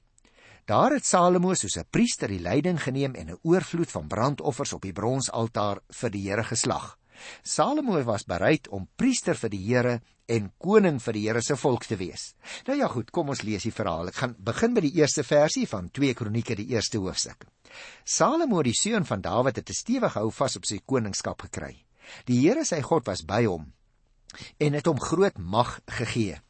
Daar 0.66 0.94
het 0.94 1.06
Salomo 1.06 1.54
soos 1.54 1.78
'n 1.78 1.86
priester 1.90 2.28
die 2.28 2.40
leiding 2.40 2.82
geneem 2.82 3.14
en 3.14 3.30
'n 3.30 3.38
oorvloed 3.42 3.90
van 3.90 4.06
brandoffers 4.06 4.72
op 4.72 4.82
die 4.82 4.92
bronsaltaar 4.92 5.78
vir 5.88 6.10
die 6.10 6.28
Here 6.28 6.44
geslag. 6.44 6.99
Salomo 7.42 8.02
was 8.04 8.24
bereid 8.24 8.68
om 8.68 8.88
priester 8.96 9.34
vir 9.34 9.50
die 9.50 9.62
Here 9.64 10.00
en 10.30 10.52
koning 10.58 11.00
vir 11.02 11.16
die 11.16 11.24
Here 11.26 11.42
se 11.42 11.56
volk 11.56 11.84
te 11.84 11.96
wees. 11.96 12.34
Nou 12.66 12.76
ja 12.78 12.88
goed, 12.88 13.10
kom 13.10 13.32
ons 13.34 13.42
lees 13.42 13.66
die 13.66 13.74
verhaal. 13.74 14.12
Ek 14.12 14.20
gaan 14.22 14.36
begin 14.38 14.74
by 14.74 14.84
die 14.86 14.94
eerste 15.00 15.24
versie 15.26 15.66
van 15.66 15.90
2 15.90 16.14
Kronieke 16.14 16.56
die 16.56 16.70
eerste 16.74 16.98
hoofstuk. 17.02 17.46
Salomo 18.04 18.62
die 18.62 18.76
seun 18.76 19.06
van 19.06 19.20
Dawid 19.20 19.56
het 19.56 19.70
'n 19.70 19.80
stewige 19.82 20.18
hou 20.18 20.30
vas 20.30 20.56
op 20.56 20.64
sy 20.64 20.80
koningskap 20.84 21.42
gekry. 21.42 21.84
Die 22.26 22.40
Here 22.40 22.64
sy 22.64 22.80
God 22.82 23.06
was 23.06 23.22
by 23.22 23.44
hom 23.44 23.72
en 24.58 24.72
het 24.72 24.86
hom 24.86 25.00
groot 25.00 25.38
mag 25.38 25.80
gegee. 25.86 26.40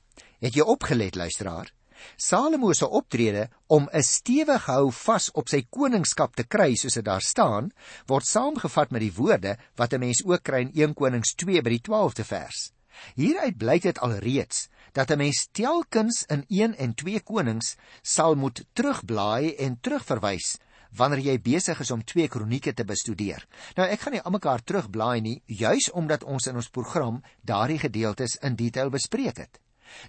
Het 0.41 0.55
jy 0.55 0.63
opgelet 0.63 1.17
luisteraar? 1.17 1.73
Salomo 2.17 2.73
se 2.73 2.89
optrede 2.89 3.49
om 3.67 3.89
'n 3.93 4.03
stewige 4.03 4.73
hou 4.73 4.91
vas 4.93 5.31
op 5.33 5.49
sy 5.49 5.63
koningskap 5.71 6.37
te 6.37 6.45
kry 6.45 6.75
soos 6.75 6.95
dit 6.95 7.05
daar 7.05 7.23
staan, 7.23 7.73
word 8.07 8.27
saamgevat 8.27 8.91
met 8.91 9.01
die 9.01 9.15
woorde 9.15 9.57
wat 9.77 9.93
'n 9.93 10.01
mens 10.01 10.25
ook 10.25 10.43
kry 10.43 10.61
in 10.61 10.73
1 10.75 10.95
Konings 10.95 11.35
2 11.35 11.63
by 11.63 11.71
die 11.71 11.83
12de 11.83 12.25
vers. 12.25 12.73
Hieruit 13.15 13.57
blyk 13.57 13.83
dit 13.83 13.99
alreeds 13.99 14.69
dat 14.93 15.11
'n 15.11 15.19
mens 15.19 15.49
telkens 15.53 16.25
in 16.29 16.45
1 16.49 16.75
en 16.77 16.95
2 16.95 17.21
Konings 17.21 17.77
sal 18.03 18.35
moet 18.35 18.65
terugblaai 18.73 19.55
en 19.55 19.81
terugverwys 19.81 20.59
wanneer 20.97 21.23
jy 21.25 21.39
besig 21.41 21.81
is 21.81 21.91
om 21.91 22.05
2 22.05 22.29
Kronieke 22.29 22.75
te 22.75 22.85
bestudeer. 22.85 23.47
Nou 23.77 23.89
ek 23.89 24.01
gaan 24.01 24.13
nie 24.13 24.23
almekaar 24.23 24.63
terugblaai 24.63 25.21
nie, 25.21 25.43
juis 25.47 25.91
omdat 25.91 26.25
ons 26.25 26.47
in 26.47 26.57
ons 26.57 26.69
program 26.69 27.23
daardie 27.47 27.79
gedeeltes 27.79 28.37
in 28.43 28.57
detail 28.57 28.91
bespreek 28.91 29.37
het. 29.37 29.61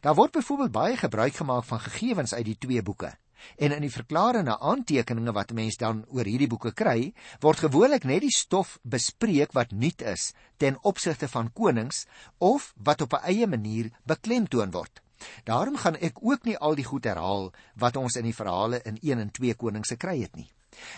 Daar 0.01 0.15
word 0.15 0.31
byvoorbeeld 0.31 0.71
baie 0.71 0.97
gebruik 0.97 1.35
gemaak 1.35 1.63
van 1.63 1.79
gegevens 1.79 2.33
uit 2.33 2.45
die 2.45 2.57
twee 2.57 2.81
boeke. 2.81 3.13
En 3.57 3.71
in 3.71 3.81
die 3.81 3.91
verklarende 3.91 4.59
aantekeninge 4.59 5.31
wat 5.31 5.51
'n 5.51 5.55
mens 5.55 5.77
dan 5.77 6.05
oor 6.07 6.25
hierdie 6.25 6.47
boeke 6.47 6.73
kry, 6.73 7.13
word 7.39 7.59
gewoonlik 7.59 8.03
net 8.03 8.21
die 8.21 8.35
stof 8.37 8.79
bespreek 8.83 9.51
wat 9.51 9.71
nuut 9.71 10.01
is 10.01 10.33
ten 10.57 10.77
opsigte 10.81 11.27
van 11.27 11.53
konings 11.53 12.05
of 12.37 12.73
wat 12.77 13.01
op 13.01 13.13
'n 13.13 13.25
eie 13.25 13.47
manier 13.47 13.91
beklemtoon 14.05 14.71
word. 14.71 15.01
Daarom 15.43 15.77
gaan 15.77 15.95
ek 15.95 16.17
ook 16.21 16.43
nie 16.43 16.57
al 16.57 16.75
die 16.75 16.85
goed 16.85 17.05
herhaal 17.05 17.51
wat 17.75 17.95
ons 17.95 18.15
in 18.15 18.23
die 18.23 18.35
verhale 18.35 18.81
in 18.81 18.97
1 19.01 19.19
en 19.19 19.31
2 19.31 19.55
Konings 19.55 19.93
gekry 19.93 20.21
het 20.21 20.35
nie. 20.35 20.49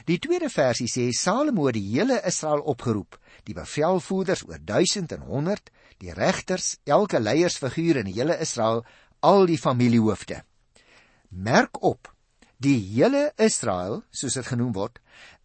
Die 0.06 0.20
tweede 0.20 0.50
versie 0.54 0.88
sê 0.88 1.10
Salomo 1.18 1.66
het 1.66 1.74
die 1.74 1.88
hele 1.96 2.20
Israel 2.30 2.62
opgeroep, 2.74 3.18
die 3.44 3.56
bevelvoerders 3.58 4.46
oor 4.48 4.60
1000 4.62 5.12
en 5.12 5.22
100, 5.22 5.72
die 6.04 6.16
regters, 6.16 6.78
elke 6.84 7.22
leiersfiguur 7.22 8.02
in 8.02 8.10
die 8.10 8.18
hele 8.18 8.36
Israel, 8.44 8.84
al 9.24 9.48
die 9.48 9.60
familiehoofde. 9.60 10.42
Merk 11.30 11.80
op, 11.84 12.12
die 12.64 12.78
hele 12.96 13.32
Israel, 13.42 14.02
soos 14.12 14.36
dit 14.38 14.48
genoem 14.48 14.74
word, 14.76 15.00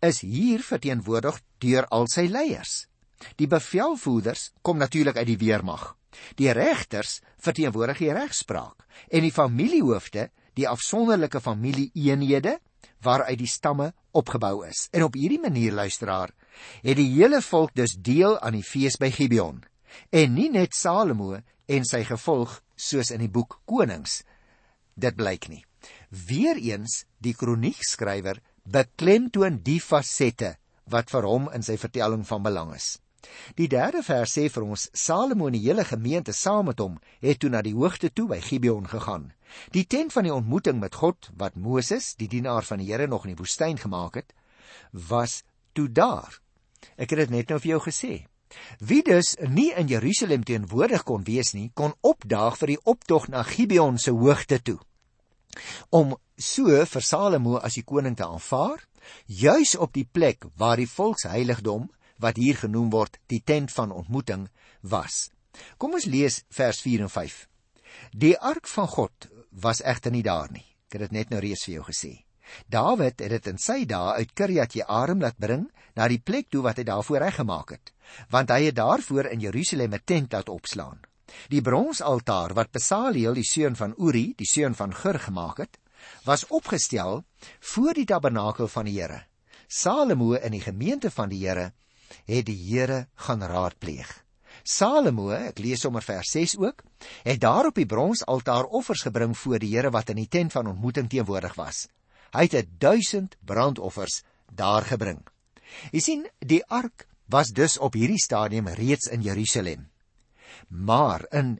is 0.05 0.21
hier 0.23 0.63
verteenwoordig 0.63 1.41
deur 1.63 1.87
al 1.95 2.09
sy 2.11 2.27
leiers. 2.31 2.87
Die 3.39 3.49
bevelvoerders 3.51 4.53
kom 4.63 4.79
natuurlik 4.79 5.19
uit 5.19 5.31
die 5.31 5.41
weermag. 5.41 5.95
Die 6.39 6.51
regters 6.55 7.19
verteenwoordig 7.43 8.03
die 8.03 8.13
regspraak 8.15 8.87
en 9.15 9.23
die 9.23 9.35
familiehoofde, 9.35 10.29
die 10.59 10.67
afsonderlike 10.67 11.41
familieeenhede 11.43 12.57
waaruit 13.05 13.39
die 13.39 13.51
stamme 13.51 13.93
opgebou 14.11 14.67
is. 14.67 14.89
En 14.91 15.05
op 15.07 15.15
hierdie 15.15 15.43
manier 15.43 15.75
luisteraar, 15.75 16.33
het 16.83 16.99
die 16.99 17.11
hele 17.15 17.43
volk 17.43 17.75
dus 17.79 17.95
deel 17.95 18.39
aan 18.43 18.59
die 18.59 18.67
fees 18.67 18.99
by 18.99 19.11
Gibeon 19.15 19.63
en 20.11 20.35
nie 20.35 20.49
net 20.51 20.75
Salomo 20.75 21.37
en 21.69 21.85
sy 21.85 22.05
gevolg 22.09 22.61
soos 22.77 23.11
in 23.15 23.23
die 23.25 23.33
boek 23.33 23.61
Konings. 23.69 24.23
Dit 24.95 25.17
blyk 25.19 25.49
nie. 25.49 25.65
Weereens 26.11 27.05
die 27.23 27.35
kroniekskrywer 27.35 28.41
beklemtoon 28.69 29.61
die 29.65 29.81
fasette 29.81 30.57
wat 30.89 31.13
vir 31.13 31.29
hom 31.29 31.51
in 31.55 31.65
sy 31.65 31.77
vertelling 31.81 32.25
van 32.29 32.45
belang 32.45 32.73
is. 32.77 32.97
Die 33.59 33.69
derde 33.69 34.03
vers 34.07 34.33
sê 34.37 34.47
vir 34.53 34.65
ons 34.65 34.87
Salomo 34.97 35.49
en 35.49 35.57
die 35.57 35.65
hele 35.65 35.85
gemeente 35.85 36.33
saam 36.33 36.69
met 36.71 36.81
hom 36.81 36.99
het 37.25 37.41
toe 37.43 37.51
na 37.53 37.63
die 37.67 37.75
hoogte 37.77 38.11
toe 38.15 38.29
by 38.31 38.39
Gibeon 38.45 38.87
gegaan. 38.89 39.33
Die 39.75 39.85
tent 39.85 40.15
van 40.15 40.29
die 40.29 40.35
ontmoeting 40.35 40.79
met 40.81 40.99
God 41.01 41.31
wat 41.41 41.57
Moses, 41.57 42.15
die 42.21 42.29
dienaar 42.29 42.67
van 42.69 42.83
die 42.83 42.91
Here 42.91 43.09
nog 43.09 43.27
in 43.27 43.35
die 43.35 43.41
woestyn 43.41 43.81
gemaak 43.81 44.21
het, 44.21 44.35
was 44.93 45.43
toe 45.73 45.89
daar. 45.89 46.41
Ek 46.97 47.11
het 47.11 47.25
dit 47.27 47.35
net 47.35 47.51
nou 47.51 47.59
vir 47.61 47.75
jou 47.75 47.81
gesê. 47.89 48.13
Wie 48.79 49.03
dus 49.03 49.35
nie 49.49 49.71
in 49.77 49.89
Jerusalem 49.89 50.45
teenwoordig 50.45 51.05
kon 51.05 51.25
wees 51.25 51.53
nie, 51.55 51.71
kon 51.75 51.95
opdaag 52.01 52.59
vir 52.61 52.75
die 52.75 52.83
optog 52.85 53.29
na 53.29 53.43
Gibeon 53.43 53.99
se 53.99 54.15
hoogte 54.15 54.61
toe. 54.63 54.79
Om 55.91 56.17
so 56.37 56.85
vir 56.87 57.05
Salomo 57.05 57.59
as 57.59 57.79
die 57.79 57.85
koning 57.85 58.17
te 58.17 58.27
aanvaar, 58.27 58.85
juis 59.27 59.75
op 59.77 59.93
die 59.97 60.07
plek 60.07 60.47
waar 60.57 60.77
die 60.77 60.91
volksheiligdom 60.91 61.89
wat 62.19 62.37
hier 62.37 62.57
genoem 62.59 62.91
word 62.91 63.19
die 63.27 63.43
tent 63.45 63.73
van 63.73 63.93
ontmoeting 63.95 64.49
was. 64.83 65.29
Kom 65.79 65.95
ons 65.99 66.07
lees 66.07 66.43
vers 66.55 66.81
4 66.85 67.07
en 67.07 67.13
5. 67.13 67.45
Die 68.13 68.37
ark 68.39 68.69
van 68.69 68.89
God 68.89 69.29
was 69.51 69.83
egter 69.83 70.15
nie 70.15 70.23
daar 70.23 70.51
nie. 70.53 70.65
Ek 70.89 70.99
het 70.99 71.09
dit 71.09 71.19
net 71.19 71.31
nou 71.31 71.41
reeds 71.43 71.67
vir 71.67 71.79
jou 71.79 71.85
gesê. 71.89 72.28
Dawid 72.67 73.21
het 73.21 73.31
dit 73.31 73.47
in 73.47 73.59
sy 73.59 73.85
dae 73.85 74.15
uit 74.21 74.35
Kirjat 74.35 74.75
Jearim 74.75 75.21
laat 75.21 75.39
bring 75.39 75.69
na 75.97 76.09
die 76.09 76.21
plek 76.21 76.51
toe 76.51 76.63
wat 76.63 76.79
hy 76.79 76.87
daarvoor 76.89 77.25
reggemaak 77.27 77.75
het, 77.75 77.93
want 78.31 78.51
hy 78.51 78.69
het 78.69 78.77
daarvoor 78.79 79.31
in 79.33 79.41
Jerusalem 79.41 79.95
'n 79.95 80.05
tent 80.05 80.33
laat 80.33 80.49
opslaan. 80.49 81.01
Die 81.49 81.63
bronsaltaar 81.63 82.55
wat 82.55 82.73
Besaliel, 82.73 83.35
die 83.35 83.45
seun 83.45 83.77
van 83.77 83.95
Uri, 83.99 84.35
die 84.37 84.47
seun 84.47 84.75
van 84.75 84.95
Gur 84.95 85.19
gemaak 85.19 85.59
het, 85.59 85.79
was 86.25 86.47
opgestel 86.47 87.25
voor 87.61 87.95
die 87.95 88.07
tabernakel 88.07 88.69
van 88.69 88.85
die 88.85 89.01
Here. 89.01 89.25
Salomo 89.69 90.33
in 90.33 90.53
die 90.53 90.65
gemeente 90.65 91.11
van 91.11 91.29
die 91.29 91.43
Here 91.47 91.73
het 92.25 92.47
die 92.47 92.57
Here 92.57 93.07
gaan 93.15 93.43
raadpleeg. 93.43 94.25
Salomo, 94.65 95.31
ek 95.31 95.59
lees 95.59 95.81
sommer 95.81 96.03
vers 96.03 96.31
6 96.33 96.57
ook, 96.59 96.83
het 97.25 97.41
daar 97.41 97.69
op 97.71 97.77
die 97.79 97.87
bronsaltaar 97.87 98.65
offers 98.65 99.05
gebring 99.07 99.37
voor 99.37 99.59
die 99.59 99.75
Here 99.75 99.91
wat 99.91 100.11
in 100.11 100.23
die 100.23 100.29
tent 100.29 100.53
van 100.53 100.67
ontmoeting 100.67 101.09
teenwoordig 101.09 101.55
was. 101.55 101.87
Hy 102.33 102.49
het 102.51 102.75
1000 102.79 103.37
brandoffers 103.45 104.23
daar 104.53 104.85
gebring. 104.85 105.23
Jy 105.93 106.01
sien, 106.01 106.27
die 106.39 106.65
ark 106.67 107.07
was 107.29 107.53
dus 107.53 107.79
op 107.79 107.97
hierdie 107.99 108.21
stadium 108.21 108.69
reeds 108.69 109.09
in 109.13 109.23
Jerusalem. 109.23 109.89
Maar 110.69 111.27
in 111.31 111.59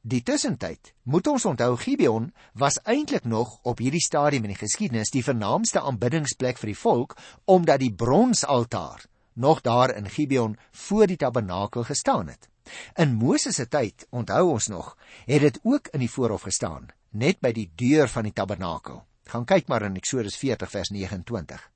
die 0.00 0.22
tussentyd, 0.22 0.94
moet 1.02 1.26
ons 1.26 1.44
onthou 1.44 1.76
Gibeon 1.76 2.30
was 2.54 2.80
eintlik 2.82 3.24
nog 3.24 3.58
op 3.62 3.78
hierdie 3.78 4.02
stadium 4.02 4.46
in 4.46 4.54
die 4.54 4.60
geskiedenis 4.60 5.12
die 5.12 5.24
vernaamste 5.24 5.82
aanbiddingsplek 5.84 6.58
vir 6.60 6.72
die 6.72 6.78
volk 6.78 7.16
omdat 7.44 7.82
die 7.84 7.92
bronsaltaar 7.92 9.04
nog 9.34 9.60
daar 9.60 9.94
in 9.96 10.08
Gibeon 10.10 10.56
voor 10.70 11.06
die 11.06 11.16
tabernakel 11.16 11.84
gestaan 11.84 12.28
het. 12.28 12.48
In 12.96 13.14
Moses 13.14 13.54
se 13.54 13.68
tyd, 13.68 14.06
onthou 14.10 14.50
ons 14.50 14.68
nog, 14.72 14.94
het 15.26 15.40
dit 15.40 15.58
ook 15.62 15.90
in 15.92 16.00
die 16.00 16.10
voorhof 16.10 16.46
gestaan, 16.48 16.88
net 17.10 17.40
by 17.40 17.52
die 17.52 17.70
deur 17.76 18.08
van 18.08 18.24
die 18.24 18.32
tabernakel. 18.32 19.02
Gaan 19.32 19.44
kyk 19.44 19.68
maar 19.68 19.82
in 19.86 19.96
Eksodus 19.96 20.36
40 20.36 20.70
vers 20.70 20.90
29. 20.90 21.70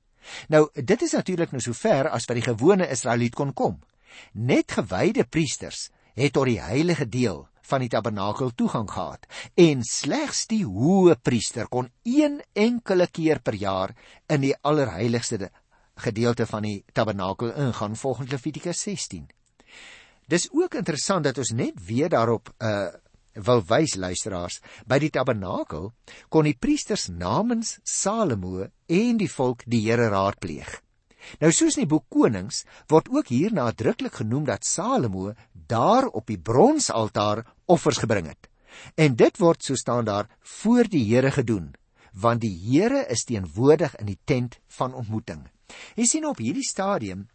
Nou, 0.47 0.69
dit 0.73 1.01
is 1.01 1.15
natuurlik 1.15 1.51
nou 1.51 1.61
so 1.63 1.73
ver 1.73 2.09
as 2.09 2.27
wat 2.29 2.37
die 2.37 2.45
gewone 2.45 2.89
Israeliet 2.89 3.35
kon 3.35 3.53
kom. 3.53 3.79
Net 4.33 4.71
gewyde 4.77 5.25
priesters 5.25 5.89
het 6.19 6.33
tot 6.33 6.49
die 6.49 6.59
heilige 6.61 7.07
deel 7.09 7.47
van 7.69 7.83
die 7.83 7.89
tabernakel 7.89 8.51
toegang 8.57 8.89
gehad 8.89 9.27
en 9.59 9.83
slegs 9.85 10.45
die 10.49 10.63
hoë 10.65 11.15
priester 11.21 11.69
kon 11.69 11.91
een 12.03 12.39
enkele 12.57 13.07
keer 13.07 13.41
per 13.45 13.55
jaar 13.55 13.93
in 14.27 14.41
die 14.41 14.55
allerheiligste 14.65 15.51
gedeelte 15.99 16.47
van 16.49 16.65
die 16.65 16.79
tabernakel 16.93 17.53
ingaan 17.53 17.95
volgens 17.95 18.31
Levitikus 18.31 18.81
16. 18.81 19.27
Dis 20.29 20.47
ook 20.53 20.77
interessant 20.77 21.23
dat 21.23 21.37
ons 21.37 21.53
net 21.53 21.77
weer 21.85 22.09
daarop 22.09 22.53
uh 22.57 22.89
wil 23.33 23.61
wys 23.69 23.95
luisteraars 23.95 24.59
by 24.87 24.99
die 24.99 25.11
tabernakel 25.13 25.91
kon 26.29 26.47
die 26.47 26.57
priesters 26.57 27.07
namens 27.09 27.77
Salomo 27.83 28.67
en 28.87 29.17
die 29.17 29.29
volk 29.31 29.65
die 29.65 29.81
Here 29.85 30.09
raadpleeg. 30.09 30.69
Nou 31.39 31.51
soos 31.53 31.77
in 31.77 31.85
die 31.85 31.91
boek 31.91 32.07
Konings 32.09 32.63
word 32.89 33.09
ook 33.13 33.29
hier 33.29 33.53
nadruklik 33.53 34.21
genoem 34.21 34.47
dat 34.47 34.65
Salomo 34.65 35.33
daar 35.53 36.07
op 36.07 36.27
die 36.27 36.39
bronsaltaar 36.39 37.43
offers 37.65 37.99
gebring 38.01 38.31
het. 38.31 38.49
En 38.95 39.15
dit 39.15 39.37
word 39.37 39.63
so 39.63 39.75
staan 39.75 40.05
daar 40.05 40.29
voor 40.61 40.89
die 40.89 41.03
Here 41.05 41.31
gedoen, 41.31 41.73
want 42.13 42.41
die 42.41 42.55
Here 42.55 43.05
is 43.09 43.25
teenwoordig 43.27 43.95
in 43.99 44.09
die 44.13 44.19
tent 44.25 44.59
van 44.79 44.93
ontmoeting. 44.93 45.45
Jy 45.95 46.05
sien 46.09 46.25
op 46.25 46.39
hierdie 46.41 46.65
stadium 46.65 47.27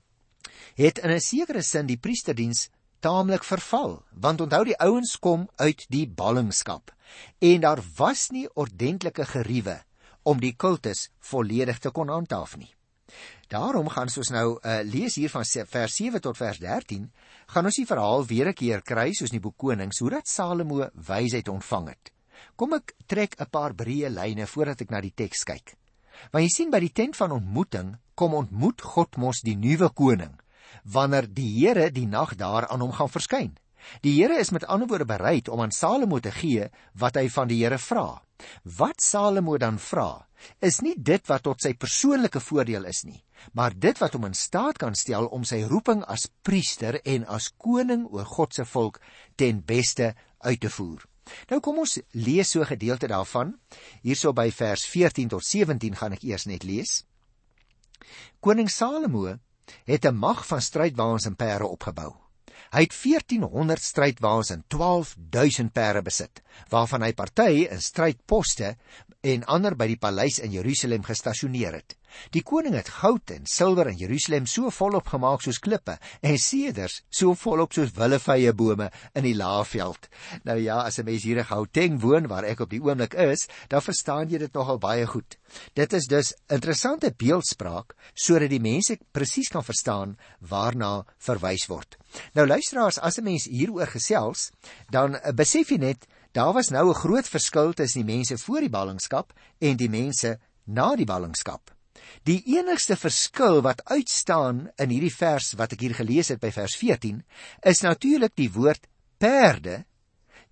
het 0.75 0.99
in 0.99 1.11
'n 1.11 1.21
sekere 1.21 1.63
sin 1.63 1.87
die 1.87 1.99
priesterdiens 1.99 2.69
taamlik 3.04 3.44
verval, 3.44 3.99
want 4.16 4.40
onthou 4.40 4.62
die 4.64 4.76
ouens 4.80 5.18
kom 5.20 5.49
uit 5.61 5.82
die 5.92 6.06
ballingskap 6.08 6.92
en 7.44 7.61
daar 7.61 7.82
was 7.99 8.30
nie 8.32 8.46
ordentlike 8.56 9.26
geriewe 9.28 9.76
om 10.25 10.40
die 10.40 10.54
kultus 10.56 11.11
volledig 11.20 11.82
te 11.84 11.92
kon 11.92 12.08
handhaaf 12.08 12.56
nie. 12.56 12.70
Daarom 13.52 13.90
gaan 13.92 14.08
ons 14.08 14.30
nou 14.32 14.46
uh, 14.56 14.78
lees 14.88 15.18
hier 15.20 15.30
van 15.30 15.44
vers 15.44 15.96
7 16.00 16.23
tot 16.25 16.38
vers 16.40 16.58
13, 16.62 17.04
gaan 17.52 17.68
ons 17.68 17.76
die 17.76 17.87
verhaal 17.87 18.25
weer 18.26 18.49
'n 18.49 18.56
keer 18.56 18.80
kry 18.82 19.12
soos 19.12 19.30
in 19.30 19.38
die 19.38 19.44
boek 19.44 19.58
Konings 19.58 20.00
hoe 20.00 20.11
dat 20.11 20.28
Salomo 20.28 20.88
wysheid 20.94 21.49
ontvang 21.49 21.88
het. 21.88 22.12
Kom 22.56 22.73
ek 22.73 22.94
trek 23.06 23.37
'n 23.38 23.50
paar 23.50 23.75
breë 23.75 24.08
lyne 24.08 24.46
voordat 24.46 24.80
ek 24.80 24.90
na 24.90 25.00
die 25.00 25.14
teks 25.14 25.44
kyk. 25.44 25.76
Want 26.32 26.44
jy 26.44 26.49
sien 26.49 26.70
by 26.70 26.80
die 26.80 26.92
tent 26.92 27.16
van 27.16 27.32
ontmoeting 27.32 27.96
kom 28.14 28.34
ontmoet 28.34 28.80
God 28.80 29.16
mos 29.16 29.42
die 29.42 29.56
nuwe 29.56 29.90
koning 29.92 30.40
wanneer 30.83 31.28
die 31.35 31.50
Here 31.59 31.90
die 31.90 32.07
nag 32.07 32.35
daar 32.35 32.66
aan 32.69 32.81
hom 32.81 32.93
gaan 32.93 33.09
verskyn. 33.09 33.54
Die 34.00 34.14
Here 34.16 34.38
is 34.40 34.50
met 34.50 34.66
ander 34.66 34.88
woorde 34.88 35.04
bereid 35.04 35.49
om 35.49 35.61
aan 35.61 35.73
Salomo 35.73 36.21
te 36.21 36.33
gee 36.33 36.69
wat 36.99 37.16
hy 37.21 37.28
van 37.28 37.49
die 37.49 37.62
Here 37.62 37.78
vra. 37.78 38.23
Wat 38.64 39.00
Salomo 39.02 39.57
dan 39.59 39.78
vra, 39.78 40.26
is 40.61 40.81
nie 40.85 40.95
dit 40.97 41.28
wat 41.31 41.45
tot 41.47 41.62
sy 41.62 41.73
persoonlike 41.78 42.40
voordeel 42.43 42.85
is 42.90 43.04
nie, 43.07 43.21
maar 43.52 43.76
dit 43.76 43.99
wat 44.02 44.16
hom 44.16 44.26
in 44.28 44.37
staat 44.37 44.81
kan 44.81 44.97
stel 44.99 45.28
om 45.33 45.45
sy 45.49 45.62
roeping 45.71 46.02
as 46.11 46.26
priester 46.43 46.99
en 47.04 47.26
as 47.31 47.50
koning 47.57 48.07
oor 48.11 48.28
God 48.28 48.54
se 48.57 48.66
volk 48.69 49.00
ten 49.37 49.62
beste 49.64 50.14
uit 50.45 50.61
te 50.61 50.73
voer. 50.73 51.04
Nou 51.49 51.61
kom 51.64 51.78
ons 51.81 51.99
lees 52.12 52.50
so 52.50 52.61
'n 52.61 52.73
gedeelte 52.75 53.09
daarvan. 53.09 53.54
Hierso 54.02 54.33
by 54.33 54.50
vers 54.50 54.85
14 54.85 55.28
tot 55.28 55.45
17 55.45 55.97
gaan 55.97 56.12
ek 56.12 56.23
eers 56.23 56.45
net 56.45 56.62
lees. 56.62 57.04
Koning 58.40 58.69
Salomo 58.69 59.38
het 59.85 60.04
'n 60.04 60.14
mag 60.14 60.47
van 60.47 60.61
strydwaans 60.61 61.26
en 61.26 61.37
perde 61.37 61.66
opgebou. 61.66 62.14
Hy 62.75 62.80
het 62.80 62.94
1400 63.02 63.83
strydwaans 63.83 64.50
en 64.50 64.64
12000 64.66 65.73
perde 65.73 66.02
besit, 66.02 66.42
waarvan 66.68 67.02
hy 67.02 67.12
party 67.12 67.66
in 67.71 67.80
strydposte 67.80 68.76
en 69.21 69.44
ander 69.44 69.76
by 69.76 69.87
die 69.87 69.99
paleis 70.00 70.38
in 70.38 70.50
Jerusalem 70.50 71.02
gestasioneer 71.02 71.73
het. 71.73 71.97
Die 72.30 72.42
koning 72.42 72.75
het 72.75 72.88
goud 72.88 73.30
en 73.30 73.47
silwer 73.47 73.88
in 73.90 73.97
Jerusalem 73.97 74.47
so 74.47 74.71
volop 74.71 75.06
gemaak 75.12 75.42
soos 75.42 75.59
klippe 75.59 75.99
en 76.21 76.38
seders 76.38 77.02
so 77.11 77.35
volop 77.35 77.73
soos 77.73 77.92
willevye 77.97 78.52
bome 78.52 78.90
in 79.14 79.25
die 79.25 79.35
Laagveld. 79.35 80.09
Nou 80.44 80.59
ja, 80.59 80.83
as 80.85 80.99
'n 80.99 81.04
mens 81.04 81.23
hier 81.23 81.38
in 81.38 81.44
Gauteng 81.44 82.00
woon 82.00 82.26
waar 82.26 82.44
ek 82.44 82.61
op 82.61 82.71
die 82.71 82.83
oomblik 82.83 83.14
is, 83.14 83.49
dan 83.68 83.83
verstaan 83.83 84.28
jy 84.28 84.38
dit 84.38 84.52
nogal 84.52 84.78
baie 84.78 85.06
goed. 85.06 85.38
Dit 85.75 85.92
is 85.92 86.06
dus 86.06 86.35
interessante 86.49 87.12
beeldspraak 87.16 87.94
sodat 88.14 88.50
die 88.50 88.61
mense 88.61 88.99
presies 89.12 89.49
kan 89.49 89.64
verstaan 89.64 90.16
waarna 90.38 91.04
verwys 91.18 91.66
word. 91.66 91.99
Nou 92.35 92.47
luisteraars, 92.47 92.99
as 92.99 93.18
'n 93.18 93.25
mens 93.25 93.44
hieroor 93.44 93.87
gesels, 93.87 94.50
dan 94.90 95.14
uh, 95.14 95.33
besef 95.33 95.71
jy 95.71 95.78
net 95.78 96.06
daar 96.33 96.52
was 96.52 96.71
nou 96.71 96.88
'n 96.88 96.94
groot 96.94 97.28
verskil 97.28 97.73
tussen 97.73 98.06
die 98.06 98.14
mense 98.14 98.38
voor 98.38 98.61
die 98.61 98.71
ballingskap 98.71 99.33
en 99.59 99.76
die 99.76 99.88
mense 99.88 100.38
na 100.64 100.97
die 100.97 101.06
ballingskap. 101.06 101.74
Die 102.23 102.42
enigste 102.56 102.97
verskil 102.97 103.62
wat 103.62 103.83
uitstaan 103.90 104.68
in 104.78 104.92
hierdie 104.94 105.14
vers 105.14 105.54
wat 105.59 105.75
ek 105.75 105.80
hier 105.80 105.97
gelees 105.99 106.30
het 106.33 106.40
by 106.40 106.52
vers 106.54 106.76
14 106.80 107.23
is 107.66 107.83
natuurlik 107.83 108.37
die 108.37 108.50
woord 108.52 108.87
perde 109.18 109.85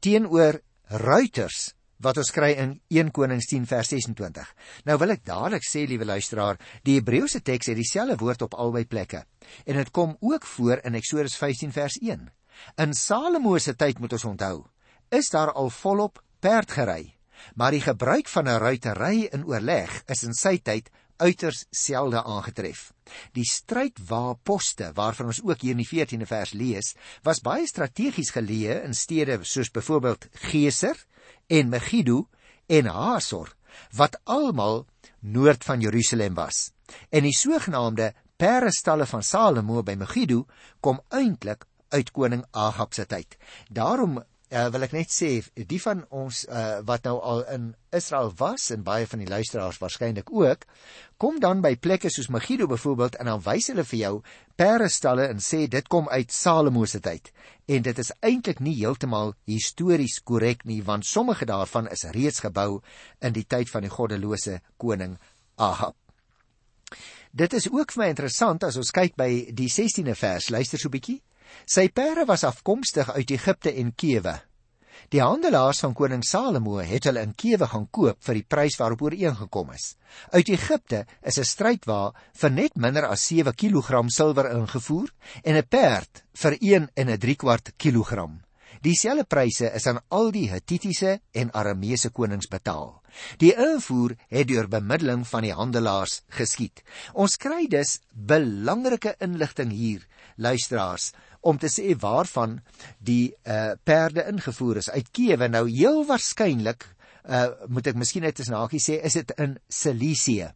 teenoor 0.02 0.58
ruiters 0.90 1.72
wat 2.02 2.18
ons 2.18 2.32
kry 2.34 2.50
in 2.58 2.74
1 2.90 3.12
Konings 3.14 3.46
10 3.50 3.66
vers 3.70 3.92
26. 3.94 4.48
Nou 4.88 4.96
wil 4.98 5.14
ek 5.14 5.24
dadelik 5.26 5.62
sê 5.62 5.84
liewe 5.86 6.08
luisteraar, 6.08 6.58
die 6.82 6.98
Hebreëse 6.98 7.42
teks 7.46 7.70
het 7.70 7.78
dieselfde 7.78 8.18
woord 8.18 8.42
op 8.48 8.58
albei 8.58 8.84
plekke 8.90 9.22
en 9.66 9.78
dit 9.78 9.90
kom 9.94 10.16
ook 10.20 10.46
voor 10.56 10.82
in 10.82 10.98
Eksodus 10.98 11.38
15 11.38 11.72
vers 11.74 11.98
1. 12.02 12.26
In 12.82 12.94
Salomo 12.94 13.56
se 13.58 13.74
tyd 13.78 14.02
moet 14.02 14.12
ons 14.18 14.26
onthou, 14.28 14.56
is 15.14 15.30
daar 15.30 15.52
al 15.54 15.70
volop 15.70 16.20
perdgery, 16.42 17.14
maar 17.54 17.74
die 17.74 17.82
gebruik 17.82 18.28
van 18.28 18.48
'n 18.48 18.58
ruitery 18.58 19.28
in 19.32 19.46
oorleg 19.46 20.02
is 20.08 20.22
in 20.22 20.34
sy 20.34 20.58
tyd 20.58 20.90
uiters 21.22 21.64
selde 21.70 22.22
aangetref. 22.22 22.90
Die 23.36 23.46
strydwaposte 23.46 24.90
waarvan 24.96 25.30
ons 25.32 25.42
ook 25.44 25.62
hier 25.62 25.76
in 25.76 25.82
die 25.82 25.88
14de 25.88 26.28
vers 26.28 26.52
lees, 26.56 26.92
was 27.22 27.42
baie 27.44 27.66
strategies 27.70 28.32
geleë 28.34 28.82
in 28.86 28.94
stede 28.96 29.38
soos 29.46 29.70
byvoorbeeld 29.70 30.28
Geser 30.50 30.98
en 31.46 31.72
Megiddo 31.72 32.26
en 32.66 32.90
Hasor 32.90 33.54
wat 33.96 34.18
almal 34.28 34.84
noord 35.20 35.64
van 35.64 35.80
Jerusalem 35.80 36.34
was. 36.34 36.70
En 37.08 37.24
die 37.24 37.36
sogenaamde 37.36 38.12
perestalle 38.36 39.06
van 39.06 39.22
Salomo 39.22 39.82
by 39.82 39.94
Megiddo 39.96 40.44
kom 40.80 41.00
eintlik 41.08 41.64
uit 41.92 42.10
koning 42.12 42.44
Ahab 42.50 42.94
se 42.96 43.06
tyd. 43.06 43.36
Daarom 43.70 44.20
uh, 44.52 44.68
wil 44.72 44.84
ek 44.86 44.92
net 44.92 45.12
sê 45.12 45.30
die 45.56 45.80
van 45.80 46.04
ons 46.12 46.42
uh, 46.48 46.82
wat 46.86 47.06
nou 47.08 47.16
al 47.20 47.42
in 47.52 47.70
Israel 47.92 48.32
was 48.38 48.68
en 48.74 48.84
baie 48.84 49.06
van 49.08 49.22
die 49.22 49.28
luisteraars 49.30 49.80
waarskynlik 49.80 50.32
ook, 50.32 50.66
kom 51.16 51.40
dan 51.40 51.62
by 51.64 51.74
plekke 51.80 52.10
soos 52.12 52.30
Megiddo 52.32 52.68
byvoorbeeld 52.70 53.16
en 53.20 53.30
dan 53.30 53.42
wys 53.44 53.70
hulle 53.72 53.84
vir 53.88 54.00
jou 54.00 54.12
perestalle 54.60 55.28
en 55.32 55.40
sê 55.40 55.64
dit 55.70 55.88
kom 55.88 56.08
uit 56.08 56.32
Salomo 56.32 56.84
se 56.86 57.00
tyd. 57.00 57.32
En 57.66 57.82
dit 57.82 57.98
is 57.98 58.12
eintlik 58.20 58.60
nie 58.60 58.76
heeltemal 58.80 59.34
histories 59.48 60.20
korrek 60.20 60.66
nie 60.68 60.82
want 60.84 61.08
sommige 61.08 61.48
daarvan 61.48 61.88
is 61.88 62.04
reeds 62.12 62.44
gebou 62.44 62.82
in 63.20 63.32
die 63.32 63.46
tyd 63.48 63.72
van 63.72 63.88
die 63.88 63.92
goddelose 63.92 64.60
koning 64.76 65.18
Ahab. 65.56 65.96
Dit 67.32 67.54
is 67.56 67.70
ook 67.70 67.94
vir 67.94 68.02
my 68.02 68.08
interessant 68.12 68.64
as 68.66 68.76
ons 68.76 68.92
kyk 68.92 69.14
by 69.16 69.30
die 69.56 69.70
16de 69.72 70.12
vers. 70.18 70.50
Luister 70.52 70.78
so 70.78 70.88
'n 70.88 70.98
bietjie. 70.98 71.22
Sy 71.66 71.88
perde 71.88 72.24
was 72.26 72.44
afkomstig 72.44 73.10
uit 73.10 73.30
Egipte 73.30 73.72
en 73.72 73.94
Kewe. 73.94 74.40
Die 75.12 75.20
handelaars 75.20 75.82
van 75.84 75.94
koning 75.96 76.22
Salomo 76.24 76.78
het 76.80 77.04
hulle 77.08 77.22
in 77.26 77.34
Kewe 77.36 77.66
gaan 77.68 77.88
koop 77.90 78.20
vir 78.26 78.38
die 78.38 78.46
prys 78.54 78.78
waarop 78.80 79.02
ooreengekom 79.04 79.72
is. 79.74 79.96
Uit 80.32 80.48
Egipte 80.48 81.04
is 81.20 81.38
'n 81.38 81.44
strydwa 81.44 82.14
vir 82.40 82.50
net 82.50 82.76
minder 82.76 83.06
as 83.06 83.26
7 83.26 83.52
kg 83.52 84.08
silwer 84.08 84.50
ingevoer 84.50 85.12
en 85.44 85.56
'n 85.56 85.68
perd 85.68 86.24
vir 86.34 86.56
1 86.60 86.88
en 86.94 87.10
'n 87.10 87.18
3 87.18 87.36
kwart 87.36 87.72
kilogram. 87.76 88.40
Dieselfde 88.82 89.24
pryse 89.24 89.68
is 89.78 89.86
aan 89.86 90.00
al 90.08 90.32
die 90.34 90.48
Hittitiese 90.50 91.20
en 91.32 91.52
Arameese 91.54 92.10
konings 92.10 92.48
betaal. 92.50 93.02
Die 93.38 93.52
invoer 93.54 94.16
het 94.28 94.48
deur 94.48 94.66
bemiddeling 94.68 95.22
van 95.28 95.42
die 95.46 95.52
handelaars 95.52 96.22
geskied. 96.28 96.82
Ons 97.12 97.36
kry 97.36 97.68
dus 97.70 98.00
belangrike 98.10 99.14
inligting 99.20 99.70
hier, 99.70 100.02
luisteraars, 100.36 101.12
om 101.42 101.58
te 101.58 101.70
sê 101.70 101.94
waarvan 101.98 102.60
die 102.98 103.34
uh, 103.44 103.74
perde 103.84 104.26
ingevoer 104.30 104.82
is 104.82 104.90
uit 104.90 105.10
Kiewe 105.10 105.48
nou 105.48 105.66
heel 105.68 106.04
waarskynlik 106.06 106.86
uh, 107.26 107.48
moet 107.68 107.90
ek 107.90 107.98
miskien 107.98 108.22
net 108.26 108.40
'n 108.40 108.54
naakie 108.54 108.82
sê 108.82 109.00
is 109.02 109.18
dit 109.18 109.34
in 109.38 109.58
Cilicië 109.68 110.52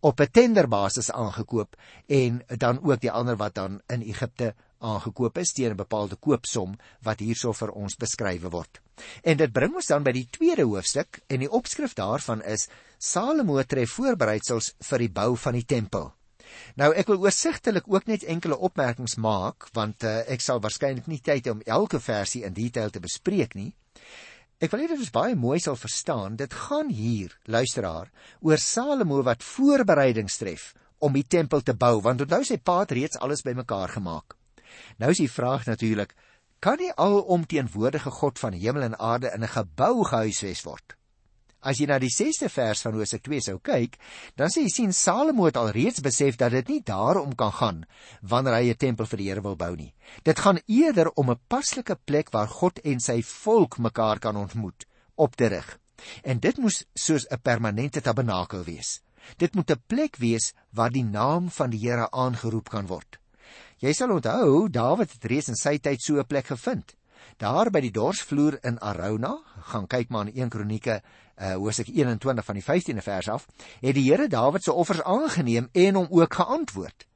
op 0.00 0.20
'n 0.20 0.30
tenderbasis 0.32 1.10
aangekoop 1.10 1.76
en 2.06 2.42
dan 2.46 2.80
ook 2.82 3.00
die 3.00 3.12
ander 3.12 3.36
wat 3.36 3.54
dan 3.54 3.80
in 3.86 4.02
Egipte 4.02 4.54
aangekoop 4.78 5.38
is 5.38 5.52
teen 5.52 5.70
'n 5.70 5.76
bepaalde 5.76 6.16
koopsom 6.16 6.76
wat 7.02 7.20
hierso 7.20 7.52
vir 7.52 7.70
ons 7.70 7.96
beskryf 7.96 8.42
word. 8.42 8.80
En 9.22 9.36
dit 9.36 9.52
bring 9.52 9.74
ons 9.74 9.86
dan 9.86 10.02
by 10.02 10.12
die 10.12 10.28
tweede 10.30 10.62
hoofstuk 10.62 11.20
en 11.26 11.38
die 11.40 11.50
opskrif 11.50 11.94
daarvan 11.94 12.42
is 12.42 12.68
Salomo 12.98 13.62
tref 13.62 13.90
voorbereidsels 13.90 14.74
vir 14.78 14.98
die 14.98 15.12
bou 15.12 15.36
van 15.36 15.52
die 15.52 15.64
tempel. 15.64 16.12
Nou 16.80 16.90
ek 16.94 17.10
wil 17.10 17.20
oorsigtelik 17.24 17.88
ook 17.88 18.06
net 18.06 18.24
enkele 18.24 18.58
opmerkings 18.58 19.16
maak 19.16 19.68
want 19.76 20.04
uh, 20.04 20.20
ek 20.30 20.40
sal 20.44 20.60
waarskynlik 20.60 21.06
nie 21.10 21.20
tyd 21.20 21.46
hê 21.46 21.54
om 21.54 21.62
elke 21.66 22.00
versie 22.00 22.44
in 22.44 22.56
detail 22.56 22.90
te 22.90 23.02
bespreek 23.02 23.54
nie. 23.54 23.72
Ek 24.60 24.72
wil 24.72 24.82
hê 24.84 24.90
dit 24.92 25.00
is 25.00 25.12
baie 25.14 25.34
mooi 25.34 25.58
sal 25.60 25.76
verstaan. 25.80 26.36
Dit 26.36 26.52
gaan 26.52 26.90
hier, 26.92 27.32
luisteraar, 27.48 28.10
oor 28.44 28.60
Salomo 28.60 29.22
wat 29.24 29.46
voorbereidings 29.46 30.36
tref 30.36 30.74
om 31.00 31.16
die 31.16 31.24
tempel 31.24 31.62
te 31.64 31.72
bou 31.72 31.96
want 32.04 32.20
onthou 32.20 32.42
sy 32.44 32.58
pa 32.60 32.82
het 32.82 32.92
reeds 32.92 33.20
alles 33.24 33.44
bymekaar 33.46 33.96
gemaak. 33.96 34.36
Nou 35.00 35.10
is 35.14 35.22
die 35.22 35.32
vraag 35.32 35.64
natuurlik, 35.66 36.12
kan 36.60 36.76
nie 36.76 36.92
alomteenwoordige 36.92 38.12
God 38.20 38.38
van 38.38 38.52
hemel 38.52 38.90
en 38.90 38.98
aarde 39.00 39.32
in 39.32 39.44
'n 39.44 39.54
gebou 39.56 40.04
gehuisves 40.04 40.64
word? 40.68 40.99
As 41.60 41.76
jy 41.76 41.86
na 41.90 41.98
die 42.00 42.08
6ste 42.08 42.48
vers 42.48 42.80
van 42.86 42.94
Hosea 42.96 43.20
2 43.20 43.40
sou 43.44 43.58
kyk, 43.60 43.98
dan 44.36 44.48
sê 44.48 44.62
jy 44.64 44.70
sien 44.72 44.94
Salomo 44.96 45.44
het 45.44 45.58
alreeds 45.60 46.00
besef 46.00 46.38
dat 46.40 46.54
dit 46.56 46.68
nie 46.72 46.80
daarom 46.80 47.34
kan 47.36 47.52
gaan 47.52 47.84
wanneer 48.22 48.56
hy 48.56 48.70
'n 48.70 48.80
tempel 48.80 49.06
vir 49.06 49.18
die 49.18 49.28
Here 49.28 49.42
wil 49.42 49.56
bou 49.56 49.76
nie. 49.76 49.92
Dit 50.24 50.38
gaan 50.38 50.58
eerder 50.66 51.10
om 51.16 51.30
'n 51.30 51.40
paslike 51.48 51.96
plek 52.06 52.30
waar 52.32 52.48
God 52.48 52.78
en 52.78 53.00
sy 53.00 53.22
volk 53.22 53.78
mekaar 53.78 54.18
kan 54.18 54.36
ontmoet 54.36 54.86
op 55.16 55.36
te 55.36 55.46
rig. 55.46 55.78
En 56.24 56.40
dit 56.40 56.56
moes 56.58 56.84
soos 56.94 57.26
'n 57.30 57.42
permanente 57.42 58.00
tabernakel 58.00 58.64
wees. 58.64 59.02
Dit 59.36 59.54
moet 59.54 59.70
'n 59.70 59.82
plek 59.86 60.16
wees 60.16 60.54
waar 60.72 60.90
die 60.90 61.04
naam 61.04 61.50
van 61.50 61.70
die 61.70 61.80
Here 61.80 62.10
aangeroep 62.10 62.68
kan 62.68 62.86
word. 62.86 63.18
Jy 63.78 63.92
sal 63.92 64.10
onthou 64.10 64.68
Dawid 64.68 65.12
het 65.12 65.24
reeds 65.24 65.48
in 65.48 65.56
sy 65.56 65.78
tyd 65.78 66.00
so 66.00 66.18
'n 66.18 66.26
plek 66.26 66.46
gevind. 66.46 66.96
Daar 67.36 67.70
by 67.70 67.80
die 67.80 67.92
dorsvloer 67.94 68.58
in 68.62 68.78
Arauna, 68.78 69.38
gaan 69.72 69.86
kyk 69.86 70.08
maar 70.08 70.28
in 70.28 70.42
1 70.42 70.48
Kronieke 70.48 71.00
uh 71.40 71.54
Hosea 71.54 71.84
21 71.84 72.44
van 72.44 72.54
die 72.54 72.64
15de 72.64 73.02
vers 73.02 73.28
af, 73.28 73.46
het 73.80 73.94
die 73.94 74.04
Here 74.10 74.28
Dawid 74.28 74.62
se 74.62 74.72
offers 74.72 75.02
aangeneem 75.02 75.68
en 75.72 75.94
hom 75.94 76.06
ook 76.10 76.34
geantwoord. 76.34 77.06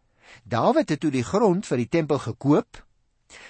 Dawid 0.45 0.89
het 0.89 1.01
toe 1.01 1.11
die 1.11 1.25
grond 1.25 1.67
vir 1.67 1.77
die 1.77 1.89
tempel 1.89 2.19
gekoop, 2.19 2.81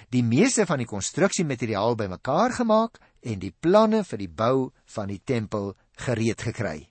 die 0.09 0.23
meeste 0.23 0.65
van 0.65 0.81
die 0.81 0.89
konstruksiemateriaal 0.89 1.95
bymekaar 1.95 2.51
gemaak 2.59 2.99
en 3.21 3.39
die 3.39 3.53
planne 3.59 4.03
vir 4.03 4.21
die 4.21 4.29
bou 4.29 4.71
van 4.95 5.07
die 5.07 5.21
tempel 5.23 5.73
gereed 6.05 6.41
gekry. 6.41 6.89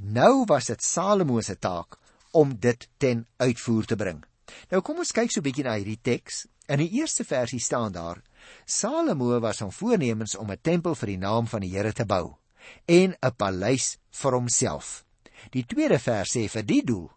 Nou 0.00 0.44
was 0.48 0.70
dit 0.70 0.82
Salomo 0.82 1.40
se 1.40 1.58
taak 1.58 1.98
om 2.32 2.54
dit 2.60 2.88
ten 2.98 3.26
uitvoer 3.36 3.84
te 3.84 3.96
bring. 3.96 4.22
Nou 4.70 4.80
kom 4.82 4.98
ons 5.02 5.12
kyk 5.12 5.30
so 5.30 5.40
'n 5.40 5.44
bietjie 5.44 5.64
na 5.64 5.76
hierdie 5.76 6.00
teks. 6.02 6.46
In 6.68 6.78
die 6.78 6.90
eerste 7.00 7.24
versie 7.24 7.60
staan 7.60 7.92
daar: 7.92 8.22
Salomo 8.64 9.40
was 9.40 9.62
van 9.62 9.72
voornemens 9.72 10.36
om 10.36 10.50
'n 10.50 10.60
tempel 10.62 10.94
vir 10.94 11.06
die 11.06 11.18
naam 11.18 11.46
van 11.46 11.60
die 11.60 11.76
Here 11.76 11.92
te 11.92 12.04
bou 12.04 12.36
en 12.86 13.14
'n 13.20 13.36
paleis 13.36 13.98
vir 14.10 14.32
homself. 14.32 15.04
Die 15.50 15.64
tweede 15.64 15.98
vers 15.98 16.36
sê 16.36 16.48
vir 16.48 16.62
die 16.62 16.82
doel 16.84 17.10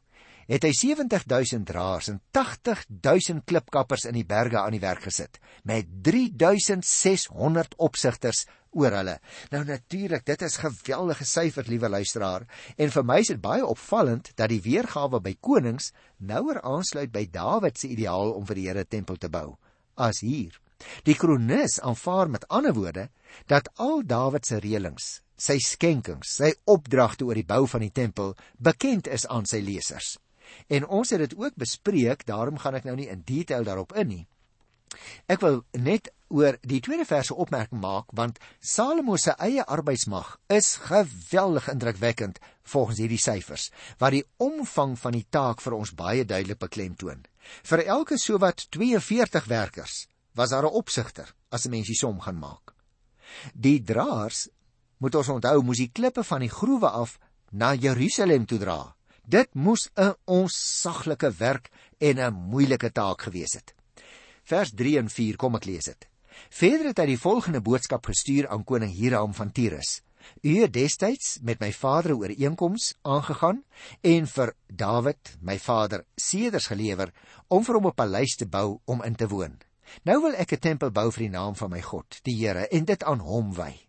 het 0.47 0.63
hy 0.63 0.71
70000 0.75 1.65
draers 1.65 2.09
en 2.11 2.19
80000 2.31 3.45
klipkappers 3.45 4.05
in 4.09 4.13
die 4.13 4.25
berge 4.27 4.59
aan 4.59 4.75
die 4.75 4.83
werk 4.83 5.05
gesit 5.07 5.39
met 5.63 5.87
3600 6.03 7.75
opsigters 7.77 8.45
oor 8.73 8.95
hulle. 8.97 9.19
Nou 9.53 9.61
natuurlik, 9.67 10.25
dit 10.25 10.41
is 10.41 10.57
geweldige 10.57 11.25
syfers, 11.29 11.69
liewe 11.69 11.89
luisteraar, 11.89 12.47
en 12.77 12.89
vir 12.95 13.05
my 13.05 13.19
is 13.21 13.29
dit 13.29 13.41
baie 13.41 13.65
opvallend 13.65 14.31
dat 14.35 14.49
die 14.49 14.61
weergawe 14.65 15.21
by 15.21 15.35
konings 15.39 15.91
nouer 16.17 16.61
aansluit 16.61 17.13
by 17.13 17.27
Dawid 17.31 17.77
se 17.77 17.91
ideaal 17.93 18.33
om 18.33 18.47
vir 18.49 18.59
die 18.59 18.67
Here 18.67 18.85
tempel 18.85 19.21
te 19.21 19.29
bou 19.29 19.53
as 19.95 20.23
hier. 20.25 20.57
Die 21.03 21.15
kronikus 21.15 21.79
aanvaar 21.81 22.29
met 22.29 22.47
ander 22.47 22.73
woorde 22.73 23.09
dat 23.47 23.69
al 23.75 24.03
Dawid 24.05 24.45
se 24.45 24.59
reëlings 24.59 25.23
sy 25.43 25.57
skenkings, 25.59 26.37
sy 26.37 26.53
opdragte 26.69 27.25
oor 27.27 27.37
die 27.37 27.47
bou 27.47 27.65
van 27.67 27.83
die 27.83 27.91
tempel 27.91 28.35
bekend 28.61 29.09
is 29.11 29.25
aan 29.27 29.47
sy 29.49 29.59
lesers. 29.65 30.17
En 30.69 30.85
ons 30.85 31.09
het 31.09 31.23
dit 31.23 31.33
ook 31.39 31.57
bespreek, 31.59 32.25
daarom 32.29 32.59
gaan 32.61 32.77
ek 32.77 32.85
nou 32.87 32.95
nie 32.99 33.09
in 33.11 33.23
detail 33.25 33.65
daarop 33.67 33.95
in 33.97 34.11
nie. 34.11 34.23
Ek 35.31 35.41
wil 35.41 35.63
net 35.73 36.11
oor 36.33 36.59
die 36.61 36.79
tweede 36.85 37.05
vers 37.09 37.31
'n 37.31 37.39
opmerking 37.43 37.81
maak 37.81 38.11
want 38.13 38.39
Salomo 38.61 39.17
se 39.17 39.33
eie 39.39 39.65
arbeidsmag 39.65 40.37
is 40.49 40.75
geweldig 40.75 41.69
indrukwekkend 41.69 42.39
volgens 42.63 42.99
hierdie 42.99 43.21
syfers 43.21 43.71
wat 43.97 44.11
die 44.11 44.25
omvang 44.37 44.97
van 44.99 45.13
die 45.17 45.25
taak 45.29 45.61
vir 45.61 45.73
ons 45.73 45.95
baie 45.97 46.25
duidelik 46.25 46.59
beklemtoon. 46.59 47.25
Vir 47.63 47.85
elke 47.85 48.17
sowat 48.17 48.67
42 48.69 49.45
werkers 49.45 50.07
was 50.33 50.49
daar 50.49 50.65
'n 50.65 50.73
opsigter 50.73 51.33
as 51.49 51.65
'n 51.65 51.69
mens 51.69 51.87
die 51.87 51.95
som 51.95 52.19
gaan 52.21 52.39
maak. 52.39 52.73
Die 53.53 53.81
draers 53.81 54.49
moet 54.97 55.15
ons 55.15 55.29
onthou 55.29 55.61
moes 55.63 55.77
die 55.77 55.91
klippe 55.91 56.23
van 56.23 56.39
die 56.39 56.49
groewe 56.49 56.89
af 56.89 57.19
na 57.51 57.73
Jerusalem 57.73 58.45
toe 58.45 58.59
dra. 58.59 58.95
Dit 59.23 59.53
moes 59.53 59.89
'n 59.95 60.15
onsaglike 60.25 61.31
werk 61.31 61.69
en 61.97 62.19
'n 62.19 62.33
moeilike 62.33 62.91
taak 62.91 63.21
gewees 63.21 63.53
het. 63.53 63.73
Vers 64.43 64.71
3 64.75 64.97
en 64.97 65.09
4 65.09 65.35
kom 65.35 65.55
ek 65.55 65.65
lees 65.65 65.85
dit. 65.85 66.07
Verder 66.49 66.87
het 66.87 66.97
hy 66.97 67.05
die 67.05 67.19
volgende 67.19 67.61
boodskap 67.61 68.05
gestuur 68.05 68.47
aan 68.47 68.63
koning 68.63 68.91
Hiram 68.91 69.33
van 69.33 69.51
Tyrus. 69.51 70.01
U 70.41 70.61
het 70.61 70.73
destyds 70.73 71.39
met 71.41 71.59
my 71.59 71.71
vader 71.73 72.15
ooreenkoms 72.15 72.93
aangegaan 73.01 73.63
en 74.01 74.27
vir 74.27 74.53
Dawid, 74.67 75.37
my 75.41 75.59
vader, 75.59 76.05
seders 76.15 76.67
gelewer 76.67 77.11
om 77.47 77.63
vir 77.63 77.75
hom 77.75 77.87
'n 77.87 77.93
paleis 77.95 78.35
te 78.35 78.45
bou 78.45 78.79
om 78.85 79.03
in 79.03 79.15
te 79.15 79.27
woon. 79.27 79.59
Nou 80.03 80.21
wil 80.21 80.35
ek 80.35 80.53
'n 80.53 80.59
tempel 80.59 80.91
bou 80.91 81.11
vir 81.11 81.23
die 81.29 81.35
naam 81.37 81.55
van 81.55 81.69
my 81.69 81.81
God, 81.81 82.19
die 82.23 82.35
Here, 82.35 82.67
en 82.67 82.85
dit 82.85 83.03
aan 83.03 83.19
hom 83.19 83.53
wy. 83.53 83.79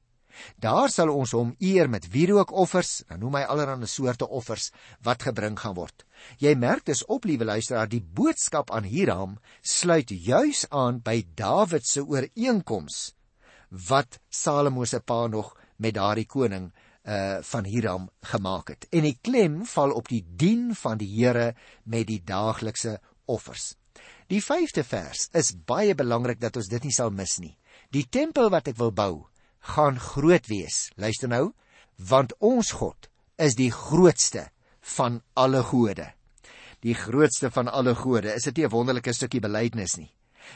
Daar 0.58 0.90
sal 0.90 1.10
ons 1.10 1.32
hom 1.32 1.54
eer 1.58 1.88
met 1.90 2.08
wierookoffers, 2.10 3.04
dan 3.08 3.20
noem 3.20 3.34
hy 3.38 3.42
allerlei 3.42 3.86
soorte 3.86 4.28
offers 4.28 4.70
wat 5.02 5.22
gebring 5.22 5.58
gaan 5.60 5.74
word. 5.74 6.04
Jy 6.38 6.54
merk 6.54 6.84
dus 6.84 7.04
op, 7.04 7.24
liewe 7.24 7.44
luisteraar, 7.44 7.88
die 7.88 8.02
boodskap 8.02 8.70
aan 8.70 8.88
Hiram 8.88 9.38
sluit 9.62 10.10
juis 10.10 10.66
aan 10.70 11.00
by 11.00 11.24
Dawid 11.34 11.86
se 11.86 12.02
ooreenkoms 12.02 13.14
wat 13.88 14.20
Salomo 14.30 14.84
se 14.84 15.00
pa 15.00 15.26
nog 15.26 15.54
met 15.76 15.94
daardie 15.94 16.26
koning 16.26 16.72
uh 17.04 17.42
van 17.44 17.64
Hiram 17.68 18.08
gemaak 18.22 18.68
het. 18.68 18.86
En 18.90 19.04
die 19.04 19.18
klem 19.20 19.64
val 19.68 19.92
op 19.92 20.08
die 20.08 20.22
dien 20.24 20.74
van 20.74 20.98
die 20.98 21.10
Here 21.10 21.54
met 21.84 22.06
die 22.06 22.22
daaglikse 22.24 23.00
offers. 23.26 23.74
Die 24.32 24.40
5de 24.40 24.80
vers 24.88 25.26
is 25.36 25.52
baie 25.68 25.92
belangrik 25.94 26.40
dat 26.40 26.56
ons 26.56 26.70
dit 26.72 26.84
nie 26.86 26.94
sal 26.96 27.10
mis 27.12 27.36
nie. 27.42 27.52
Die 27.92 28.06
tempel 28.08 28.48
wat 28.52 28.70
ek 28.70 28.78
wil 28.80 28.92
bou, 28.96 29.26
gaan 29.74 29.98
groot 30.00 30.48
wees. 30.48 30.88
Luister 30.96 31.28
nou, 31.28 31.52
want 31.98 32.32
ons 32.40 32.72
God 32.78 33.10
is 33.36 33.56
die 33.58 33.70
grootste 33.72 34.48
van 34.96 35.20
alle 35.36 35.60
gode. 35.62 36.08
Die 36.84 36.96
grootste 36.96 37.50
van 37.52 37.68
alle 37.68 37.94
gode. 37.96 38.32
Is 38.32 38.48
dit 38.48 38.56
nie 38.56 38.64
'n 38.64 38.72
wonderlike 38.72 39.12
stukkie 39.12 39.40
belydenis 39.40 39.96
nie? 39.96 40.12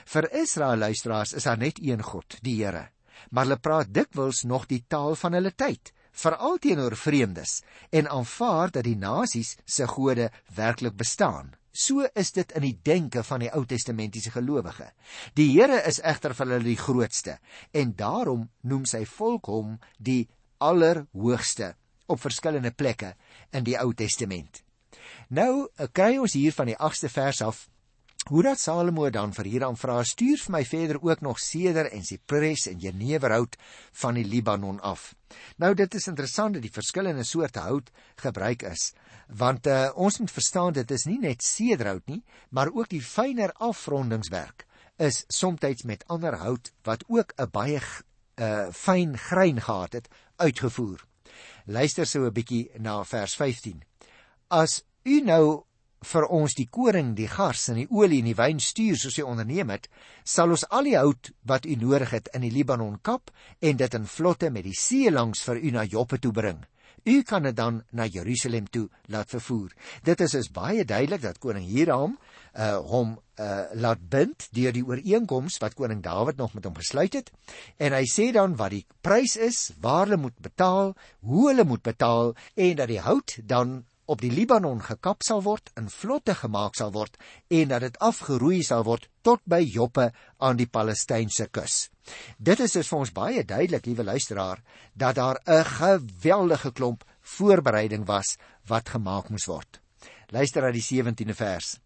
Vir 0.07 0.29
Israel 0.33 0.77
luisteraars 0.77 1.33
is 1.33 1.45
daar 1.45 1.59
net 1.59 1.79
een 1.83 2.03
God, 2.03 2.39
die 2.43 2.65
Here. 2.65 2.89
Maar 3.31 3.45
hulle 3.45 3.59
praat 3.59 3.93
dikwels 3.93 4.45
nog 4.45 4.67
die 4.67 4.85
taal 4.89 5.15
van 5.15 5.33
hulle 5.33 5.53
tyd, 5.53 5.93
veral 6.13 6.59
teenoor 6.59 6.97
vreemdes 6.97 7.63
en 7.91 8.09
aanvaar 8.09 8.71
dat 8.71 8.85
die 8.85 8.97
nasies 8.97 9.57
se 9.65 9.87
gode 9.87 10.31
werklik 10.55 10.97
bestaan. 10.97 11.58
So 11.73 12.07
is 12.15 12.33
dit 12.33 12.53
in 12.57 12.65
die 12.65 12.77
denke 12.85 13.23
van 13.27 13.43
die 13.45 13.51
Ou 13.55 13.65
Testamentiese 13.69 14.33
gelowige. 14.35 14.91
Die 15.37 15.51
Here 15.53 15.83
is 15.87 16.01
egter 16.01 16.35
vir 16.35 16.47
hulle 16.47 16.65
die 16.65 16.79
grootste 16.81 17.39
en 17.73 17.95
daarom 17.97 18.49
noem 18.63 18.87
sy 18.89 19.05
volk 19.07 19.51
hom 19.53 19.77
die 19.99 20.29
allerhoogste 20.59 21.75
op 22.09 22.21
verskillende 22.21 22.73
plekke 22.73 23.15
in 23.53 23.67
die 23.69 23.77
Ou 23.79 23.93
Testament. 23.95 24.63
Nou 25.29 25.69
eh, 25.77 25.89
kry 25.93 26.17
ons 26.19 26.37
hier 26.37 26.55
van 26.57 26.71
die 26.71 26.79
8ste 26.79 27.13
vers 27.13 27.43
af 27.45 27.67
hoe 28.29 28.43
dat 28.45 28.61
Salomo 28.61 29.07
dan 29.11 29.31
vir 29.33 29.47
Hiram 29.49 29.77
vra 29.79 30.03
stuur 30.05 30.41
vir 30.43 30.53
my 30.53 30.61
verder 30.69 30.99
ook 31.01 31.23
nog 31.25 31.39
seder 31.41 31.89
en 31.93 32.03
sipres 32.05 32.67
en 32.69 32.81
jeneverhout 32.83 33.57
van 34.03 34.19
die 34.19 34.25
Libanon 34.27 34.81
af. 34.85 35.15
Nou 35.57 35.73
dit 35.75 35.95
is 35.95 36.09
interessant 36.11 36.59
dat 36.59 36.65
die 36.65 36.73
verskillende 36.73 37.25
soorte 37.25 37.63
hout 37.65 37.89
gebruik 38.21 38.67
is 38.69 38.91
want 39.29 39.67
uh, 39.67 39.91
ons 39.95 40.19
moet 40.19 40.31
verstaan 40.31 40.73
dit 40.73 40.91
is 40.91 41.05
nie 41.07 41.19
net 41.19 41.43
sederhout 41.43 42.07
nie 42.07 42.23
maar 42.51 42.73
ook 42.73 42.89
die 42.89 43.03
fyner 43.03 43.53
afrondingswerk 43.53 44.67
is 44.99 45.25
soms 45.29 45.85
met 45.85 46.05
ander 46.09 46.37
hout 46.37 46.73
wat 46.85 47.05
ook 47.09 47.33
'n 47.37 47.51
baie 47.51 47.81
uh, 48.39 48.69
fyn 48.73 49.17
grein 49.17 49.61
gehad 49.61 49.93
het 49.93 50.09
uitgevoer. 50.37 51.05
Luister 51.67 52.07
so 52.07 52.27
'n 52.27 52.33
bietjie 52.33 52.71
na 52.79 53.05
vers 53.05 53.35
15. 53.37 53.83
As 54.49 54.83
u 55.05 55.21
nou 55.21 55.65
vir 56.01 56.27
ons 56.27 56.55
die 56.55 56.69
koring, 56.71 57.15
die 57.17 57.29
gars 57.29 57.69
en 57.69 57.75
die 57.75 57.91
olie 57.91 58.19
en 58.19 58.25
die 58.25 58.35
wyn 58.35 58.61
stuur 58.61 58.97
soos 58.97 59.19
jy 59.19 59.25
onderneem 59.25 59.71
het, 59.71 59.89
sal 60.25 60.51
ons 60.51 60.65
al 60.71 60.85
die 60.85 60.97
hout 60.97 61.31
wat 61.43 61.67
u 61.67 61.75
nodig 61.75 62.11
het 62.11 62.29
in 62.35 62.41
die 62.41 62.51
Libanon 62.51 62.99
kap 63.03 63.31
en 63.61 63.77
dit 63.77 63.95
in 63.95 64.07
vlotte 64.07 64.51
met 64.51 64.65
die 64.65 64.79
see 64.79 65.11
langs 65.11 65.43
vir 65.43 65.57
u 65.57 65.71
na 65.71 65.85
Joppe 65.85 66.19
toe 66.19 66.33
bring. 66.33 66.65
U 67.09 67.23
kan 67.23 67.43
dit 67.43 67.57
dan 67.57 67.83
na 67.91 68.05
Jerusalem 68.05 68.67
toe 68.69 68.89
laat 69.09 69.31
vervoer. 69.33 69.73
Dit 70.05 70.21
is 70.21 70.35
is 70.35 70.51
baie 70.53 70.85
duidelik 70.85 71.23
dat 71.25 71.39
koning 71.41 71.65
Hiram 71.65 72.19
uh 72.59 72.77
hom 72.91 73.15
uh 73.41 73.65
laat 73.73 74.03
bind 74.11 74.49
deur 74.53 74.75
die 74.77 74.85
ooreenkoms 74.85 75.57
wat 75.63 75.77
koning 75.79 76.03
Dawid 76.05 76.37
nog 76.37 76.55
met 76.55 76.65
hom 76.69 76.77
gesluit 76.77 77.15
het 77.15 77.31
en 77.77 77.97
hy 77.97 78.05
sê 78.11 78.29
dan 78.35 78.57
wat 78.61 78.75
die 78.75 78.85
prys 79.01 79.37
is, 79.37 79.71
waar 79.81 80.07
hulle 80.07 80.21
moet 80.21 80.37
betaal, 80.43 80.93
hoe 81.25 81.49
hulle 81.49 81.65
moet 81.65 81.83
betaal 81.83 82.35
en 82.55 82.77
dat 82.77 82.93
die 82.93 83.01
hout 83.01 83.39
dan 83.45 83.85
op 84.09 84.23
die 84.25 84.31
Libanon 84.33 84.81
gekap 84.83 85.23
sal 85.27 85.43
word, 85.45 85.71
in 85.77 85.91
vlotte 85.93 86.35
gemaak 86.35 86.77
sal 86.79 86.93
word 86.95 87.19
en 87.53 87.73
dat 87.73 87.85
dit 87.85 87.99
afgeroei 88.05 88.63
sal 88.65 88.87
word 88.89 89.09
tot 89.27 89.43
by 89.45 89.61
Joppe 89.61 90.09
aan 90.41 90.57
die 90.57 90.69
Palestynse 90.69 91.49
kus. 91.53 91.89
Dit 92.39 92.63
is 92.65 92.73
dus 92.73 92.89
vir 92.89 92.99
ons 92.99 93.13
baie 93.13 93.45
duidelik, 93.45 93.85
liewe 93.87 94.07
luisteraar, 94.09 94.63
dat 94.95 95.21
daar 95.21 95.39
'n 95.47 95.65
geweldige 95.65 96.73
klomp 96.73 97.05
voorbereiding 97.21 98.07
was 98.07 98.39
wat 98.67 98.89
gemaak 98.89 99.29
moes 99.29 99.47
word. 99.47 99.81
Luister 100.29 100.63
na 100.63 100.71
die 100.73 100.83
17de 100.83 101.35
vers. 101.35 101.79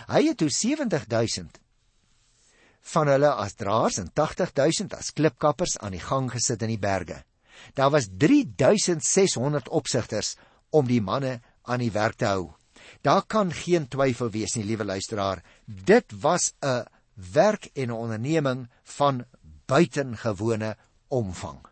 Hy 0.08 0.28
het 0.28 0.38
toe 0.38 0.50
70000 0.50 1.60
van 2.82 3.08
hulle 3.08 3.30
as 3.30 3.54
draers 3.60 3.98
en 4.02 4.10
80000 4.14 4.94
as 4.98 5.14
klipkappers 5.14 5.78
aan 5.80 5.92
die 5.96 6.02
gang 6.02 6.32
gesit 6.32 6.62
in 6.66 6.74
die 6.74 6.82
berge. 6.82 7.24
Daar 7.78 7.92
was 7.94 8.10
3600 8.10 9.70
opsigters 9.70 10.36
om 10.70 10.88
die 10.88 11.02
manne 11.02 11.42
aan 11.62 11.80
die 11.84 11.92
werk 11.94 12.18
te 12.18 12.26
hou. 12.26 12.54
Daar 13.06 13.26
kan 13.26 13.54
geen 13.54 13.88
twyfel 13.88 14.30
wees 14.34 14.56
nie, 14.56 14.66
liewe 14.66 14.86
luisteraar, 14.86 15.44
dit 15.66 16.06
was 16.22 16.54
'n 16.62 16.86
werk 17.34 17.70
en 17.74 17.90
'n 17.90 17.92
onderneming 17.92 18.70
van 18.84 19.26
buitengewone 19.66 20.78
omvang. 21.08 21.71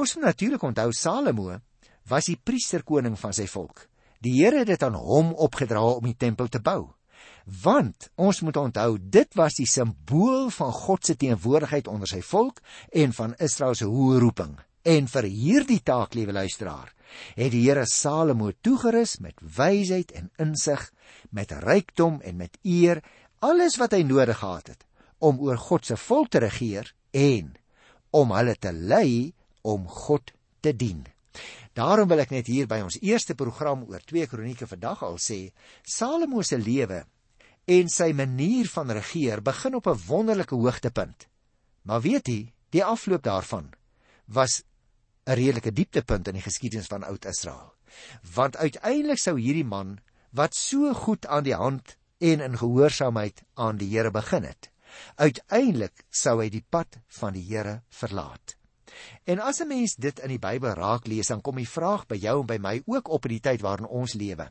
Ons 0.00 0.14
moet 0.16 0.24
natuurlik 0.24 0.62
onthou 0.64 0.88
Salomo 0.96 1.58
was 2.08 2.28
die 2.30 2.38
priesterkoning 2.40 3.18
van 3.20 3.34
sy 3.36 3.44
volk. 3.50 3.86
Die 4.24 4.38
Here 4.38 4.62
het 4.62 4.70
dit 4.70 4.82
aan 4.82 4.96
hom 4.96 5.32
opgedra 5.34 5.82
om 5.84 6.06
die 6.06 6.16
tempel 6.16 6.48
te 6.48 6.62
bou. 6.64 6.94
Want 7.62 8.08
ons 8.16 8.40
moet 8.40 8.56
onthou 8.56 8.96
dit 8.98 9.36
was 9.36 9.58
die 9.58 9.68
simbool 9.68 10.48
van 10.54 10.72
God 10.72 11.04
se 11.06 11.16
teenwoordigheid 11.18 11.90
onder 11.92 12.08
sy 12.08 12.22
volk 12.24 12.62
en 12.90 13.12
van 13.12 13.34
Israel 13.38 13.76
se 13.76 13.88
hoë 13.90 14.22
roeping. 14.22 14.54
En 14.82 15.06
vir 15.06 15.28
hierdie 15.28 15.82
taak, 15.84 16.16
liewe 16.16 16.32
luisteraar, 16.34 16.88
het 17.36 17.52
die 17.52 17.66
Here 17.66 17.84
Salomo 17.86 18.50
toegerus 18.64 19.18
met 19.20 19.36
wysheid 19.44 20.14
en 20.16 20.32
insig, 20.42 20.88
met 21.30 21.52
rykdom 21.52 22.20
en 22.24 22.40
met 22.40 22.56
eer, 22.64 23.02
alles 23.42 23.76
wat 23.78 23.92
hy 23.92 24.02
nodig 24.06 24.40
gehad 24.40 24.72
het 24.72 24.88
om 25.22 25.38
oor 25.44 25.60
God 25.60 25.86
se 25.86 25.94
volk 26.00 26.32
te 26.34 26.40
regeer 26.42 26.88
en 27.14 27.52
om 28.10 28.32
hulle 28.34 28.56
te 28.58 28.72
lei 28.74 29.30
om 29.62 29.88
God 29.88 30.32
te 30.60 30.76
dien. 30.76 31.06
Daarom 31.72 32.08
wil 32.08 32.20
ek 32.20 32.32
net 32.34 32.46
hier 32.46 32.68
by 32.68 32.82
ons 32.84 32.98
eerste 33.00 33.34
program 33.34 33.86
oor 33.88 34.02
2 34.04 34.28
Kronieke 34.28 34.68
vandag 34.68 35.02
al 35.06 35.18
sê, 35.22 35.52
Salomo 35.82 36.42
se 36.44 36.58
lewe 36.60 37.04
en 37.70 37.88
sy 37.88 38.10
manier 38.12 38.68
van 38.68 38.90
regeer 38.90 39.40
begin 39.42 39.78
op 39.78 39.86
'n 39.86 40.02
wonderlike 40.06 40.54
hoogtepunt. 40.54 41.28
Maar 41.82 42.00
weet 42.00 42.28
jy, 42.28 42.52
die 42.70 42.84
afloop 42.84 43.22
daarvan 43.22 43.72
was 44.26 44.62
'n 45.26 45.34
redelike 45.38 45.72
dieptepunt 45.72 46.28
in 46.28 46.34
die 46.34 46.48
geskiedenis 46.48 46.86
van 46.86 47.04
Oud 47.04 47.24
Israel. 47.24 47.74
Want 48.34 48.56
uiteindelik 48.56 49.18
sou 49.18 49.38
hierdie 49.40 49.64
man 49.64 50.00
wat 50.30 50.54
so 50.54 50.94
goed 50.94 51.26
aan 51.26 51.44
die 51.44 51.54
hand 51.54 51.96
en 52.18 52.40
in 52.40 52.58
gehoorsaamheid 52.58 53.42
aan 53.54 53.76
die 53.76 53.88
Here 53.96 54.10
begin 54.10 54.44
het, 54.44 54.70
uiteindelik 55.16 56.04
sou 56.10 56.40
hy 56.40 56.48
die 56.48 56.64
pad 56.68 56.98
van 57.08 57.32
die 57.32 57.44
Here 57.44 57.82
verlaat. 57.88 58.56
En 59.24 59.38
as 59.38 59.60
'n 59.60 59.68
mens 59.68 59.94
dit 59.94 60.18
in 60.18 60.28
die 60.28 60.38
Bybel 60.38 60.74
raak 60.74 61.06
lees, 61.06 61.26
dan 61.26 61.40
kom 61.40 61.56
die 61.56 61.68
vraag 61.68 62.06
by 62.06 62.16
jou 62.16 62.40
en 62.40 62.46
by 62.46 62.58
my 62.58 62.82
ook 62.86 63.08
op 63.08 63.24
in 63.24 63.30
die 63.30 63.40
tyd 63.40 63.60
waarin 63.60 63.86
ons 63.86 64.14
lewe. 64.14 64.50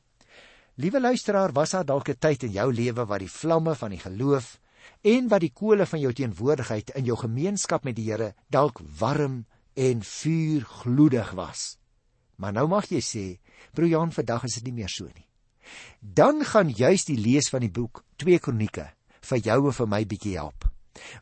Liewe 0.75 1.01
luisteraar, 1.01 1.51
was 1.51 1.71
daar 1.71 1.86
dalk 1.86 2.10
'n 2.10 2.19
tyd 2.19 2.43
in 2.43 2.51
jou 2.51 2.73
lewe 2.73 3.06
waar 3.06 3.19
die 3.19 3.32
vlamme 3.32 3.75
van 3.75 3.89
die 3.89 3.99
geloof 3.99 4.60
en 5.01 5.27
wat 5.27 5.41
die 5.41 5.54
kole 5.54 5.86
van 5.86 5.99
jou 5.99 6.13
teenwoordigheid 6.13 6.89
in 6.89 7.06
jou 7.06 7.17
gemeenskap 7.17 7.84
met 7.84 7.95
die 7.95 8.12
Here 8.12 8.34
dalk 8.49 8.80
warm 8.99 9.45
en 9.73 10.04
vuurgloedig 10.04 11.32
was. 11.32 11.77
Maar 12.36 12.54
nou 12.54 12.67
mag 12.67 12.89
jy 12.89 13.01
sê, 13.01 13.39
broer 13.73 13.88
Jan, 13.89 14.12
vandag 14.12 14.43
is 14.43 14.58
dit 14.58 14.63
nie 14.63 14.73
meer 14.82 14.89
so 14.89 15.06
nie. 15.06 15.27
Dan 15.99 16.45
gaan 16.45 16.69
juis 16.69 17.06
die 17.06 17.17
lees 17.17 17.49
van 17.49 17.62
die 17.62 17.71
boek 17.71 18.04
2 18.15 18.39
Kronieke 18.39 18.89
vir 19.21 19.38
jou 19.38 19.65
en 19.67 19.75
vir 19.77 19.88
my 19.88 20.06
bietjie 20.06 20.38
help. 20.38 20.65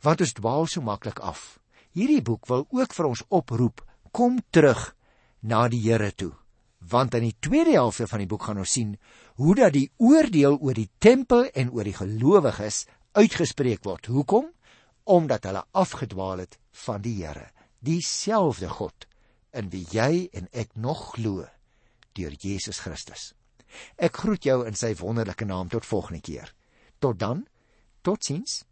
Want 0.02 0.22
ons 0.22 0.34
dwaal 0.34 0.68
so 0.68 0.82
maklik 0.82 1.20
af. 1.20 1.60
Hierdie 1.98 2.22
boek 2.22 2.48
wil 2.50 2.68
ook 2.70 2.94
vir 2.94 3.08
ons 3.10 3.24
oproep, 3.30 3.82
kom 4.12 4.40
terug 4.54 4.94
na 5.42 5.68
die 5.72 5.82
Here 5.82 6.12
toe. 6.12 6.34
Want 6.80 7.16
in 7.18 7.26
die 7.28 7.36
tweede 7.40 7.76
helfte 7.76 8.08
van 8.08 8.24
die 8.24 8.30
boek 8.30 8.46
gaan 8.48 8.62
ons 8.62 8.74
sien 8.78 8.96
hoe 9.42 9.56
dat 9.56 9.74
die 9.76 9.90
oordeel 9.98 10.58
oor 10.60 10.78
die 10.78 10.90
tempel 11.00 11.50
en 11.54 11.72
oor 11.76 11.88
die 11.88 11.98
gelowiges 11.98 12.86
uitgespreek 13.18 13.84
word. 13.84 14.08
Hoekom? 14.08 14.50
Omdat 15.10 15.50
hulle 15.50 15.66
afgedwaal 15.72 16.46
het 16.46 16.60
van 16.86 17.02
die 17.02 17.18
Here, 17.24 17.50
dieselfde 17.80 18.70
God 18.70 19.08
in 19.58 19.72
wie 19.74 19.86
jy 19.92 20.30
en 20.34 20.48
ek 20.54 20.76
nog 20.78 21.16
glo 21.16 21.48
deur 22.14 22.36
Jesus 22.38 22.82
Christus. 22.84 23.34
Ek 23.98 24.18
groet 24.22 24.46
jou 24.46 24.62
in 24.68 24.78
sy 24.78 24.94
wonderlike 25.00 25.46
naam 25.46 25.70
tot 25.70 25.88
volgende 25.88 26.22
keer. 26.22 26.54
Tot 27.00 27.20
dan. 27.20 27.46
Totsiens. 28.02 28.64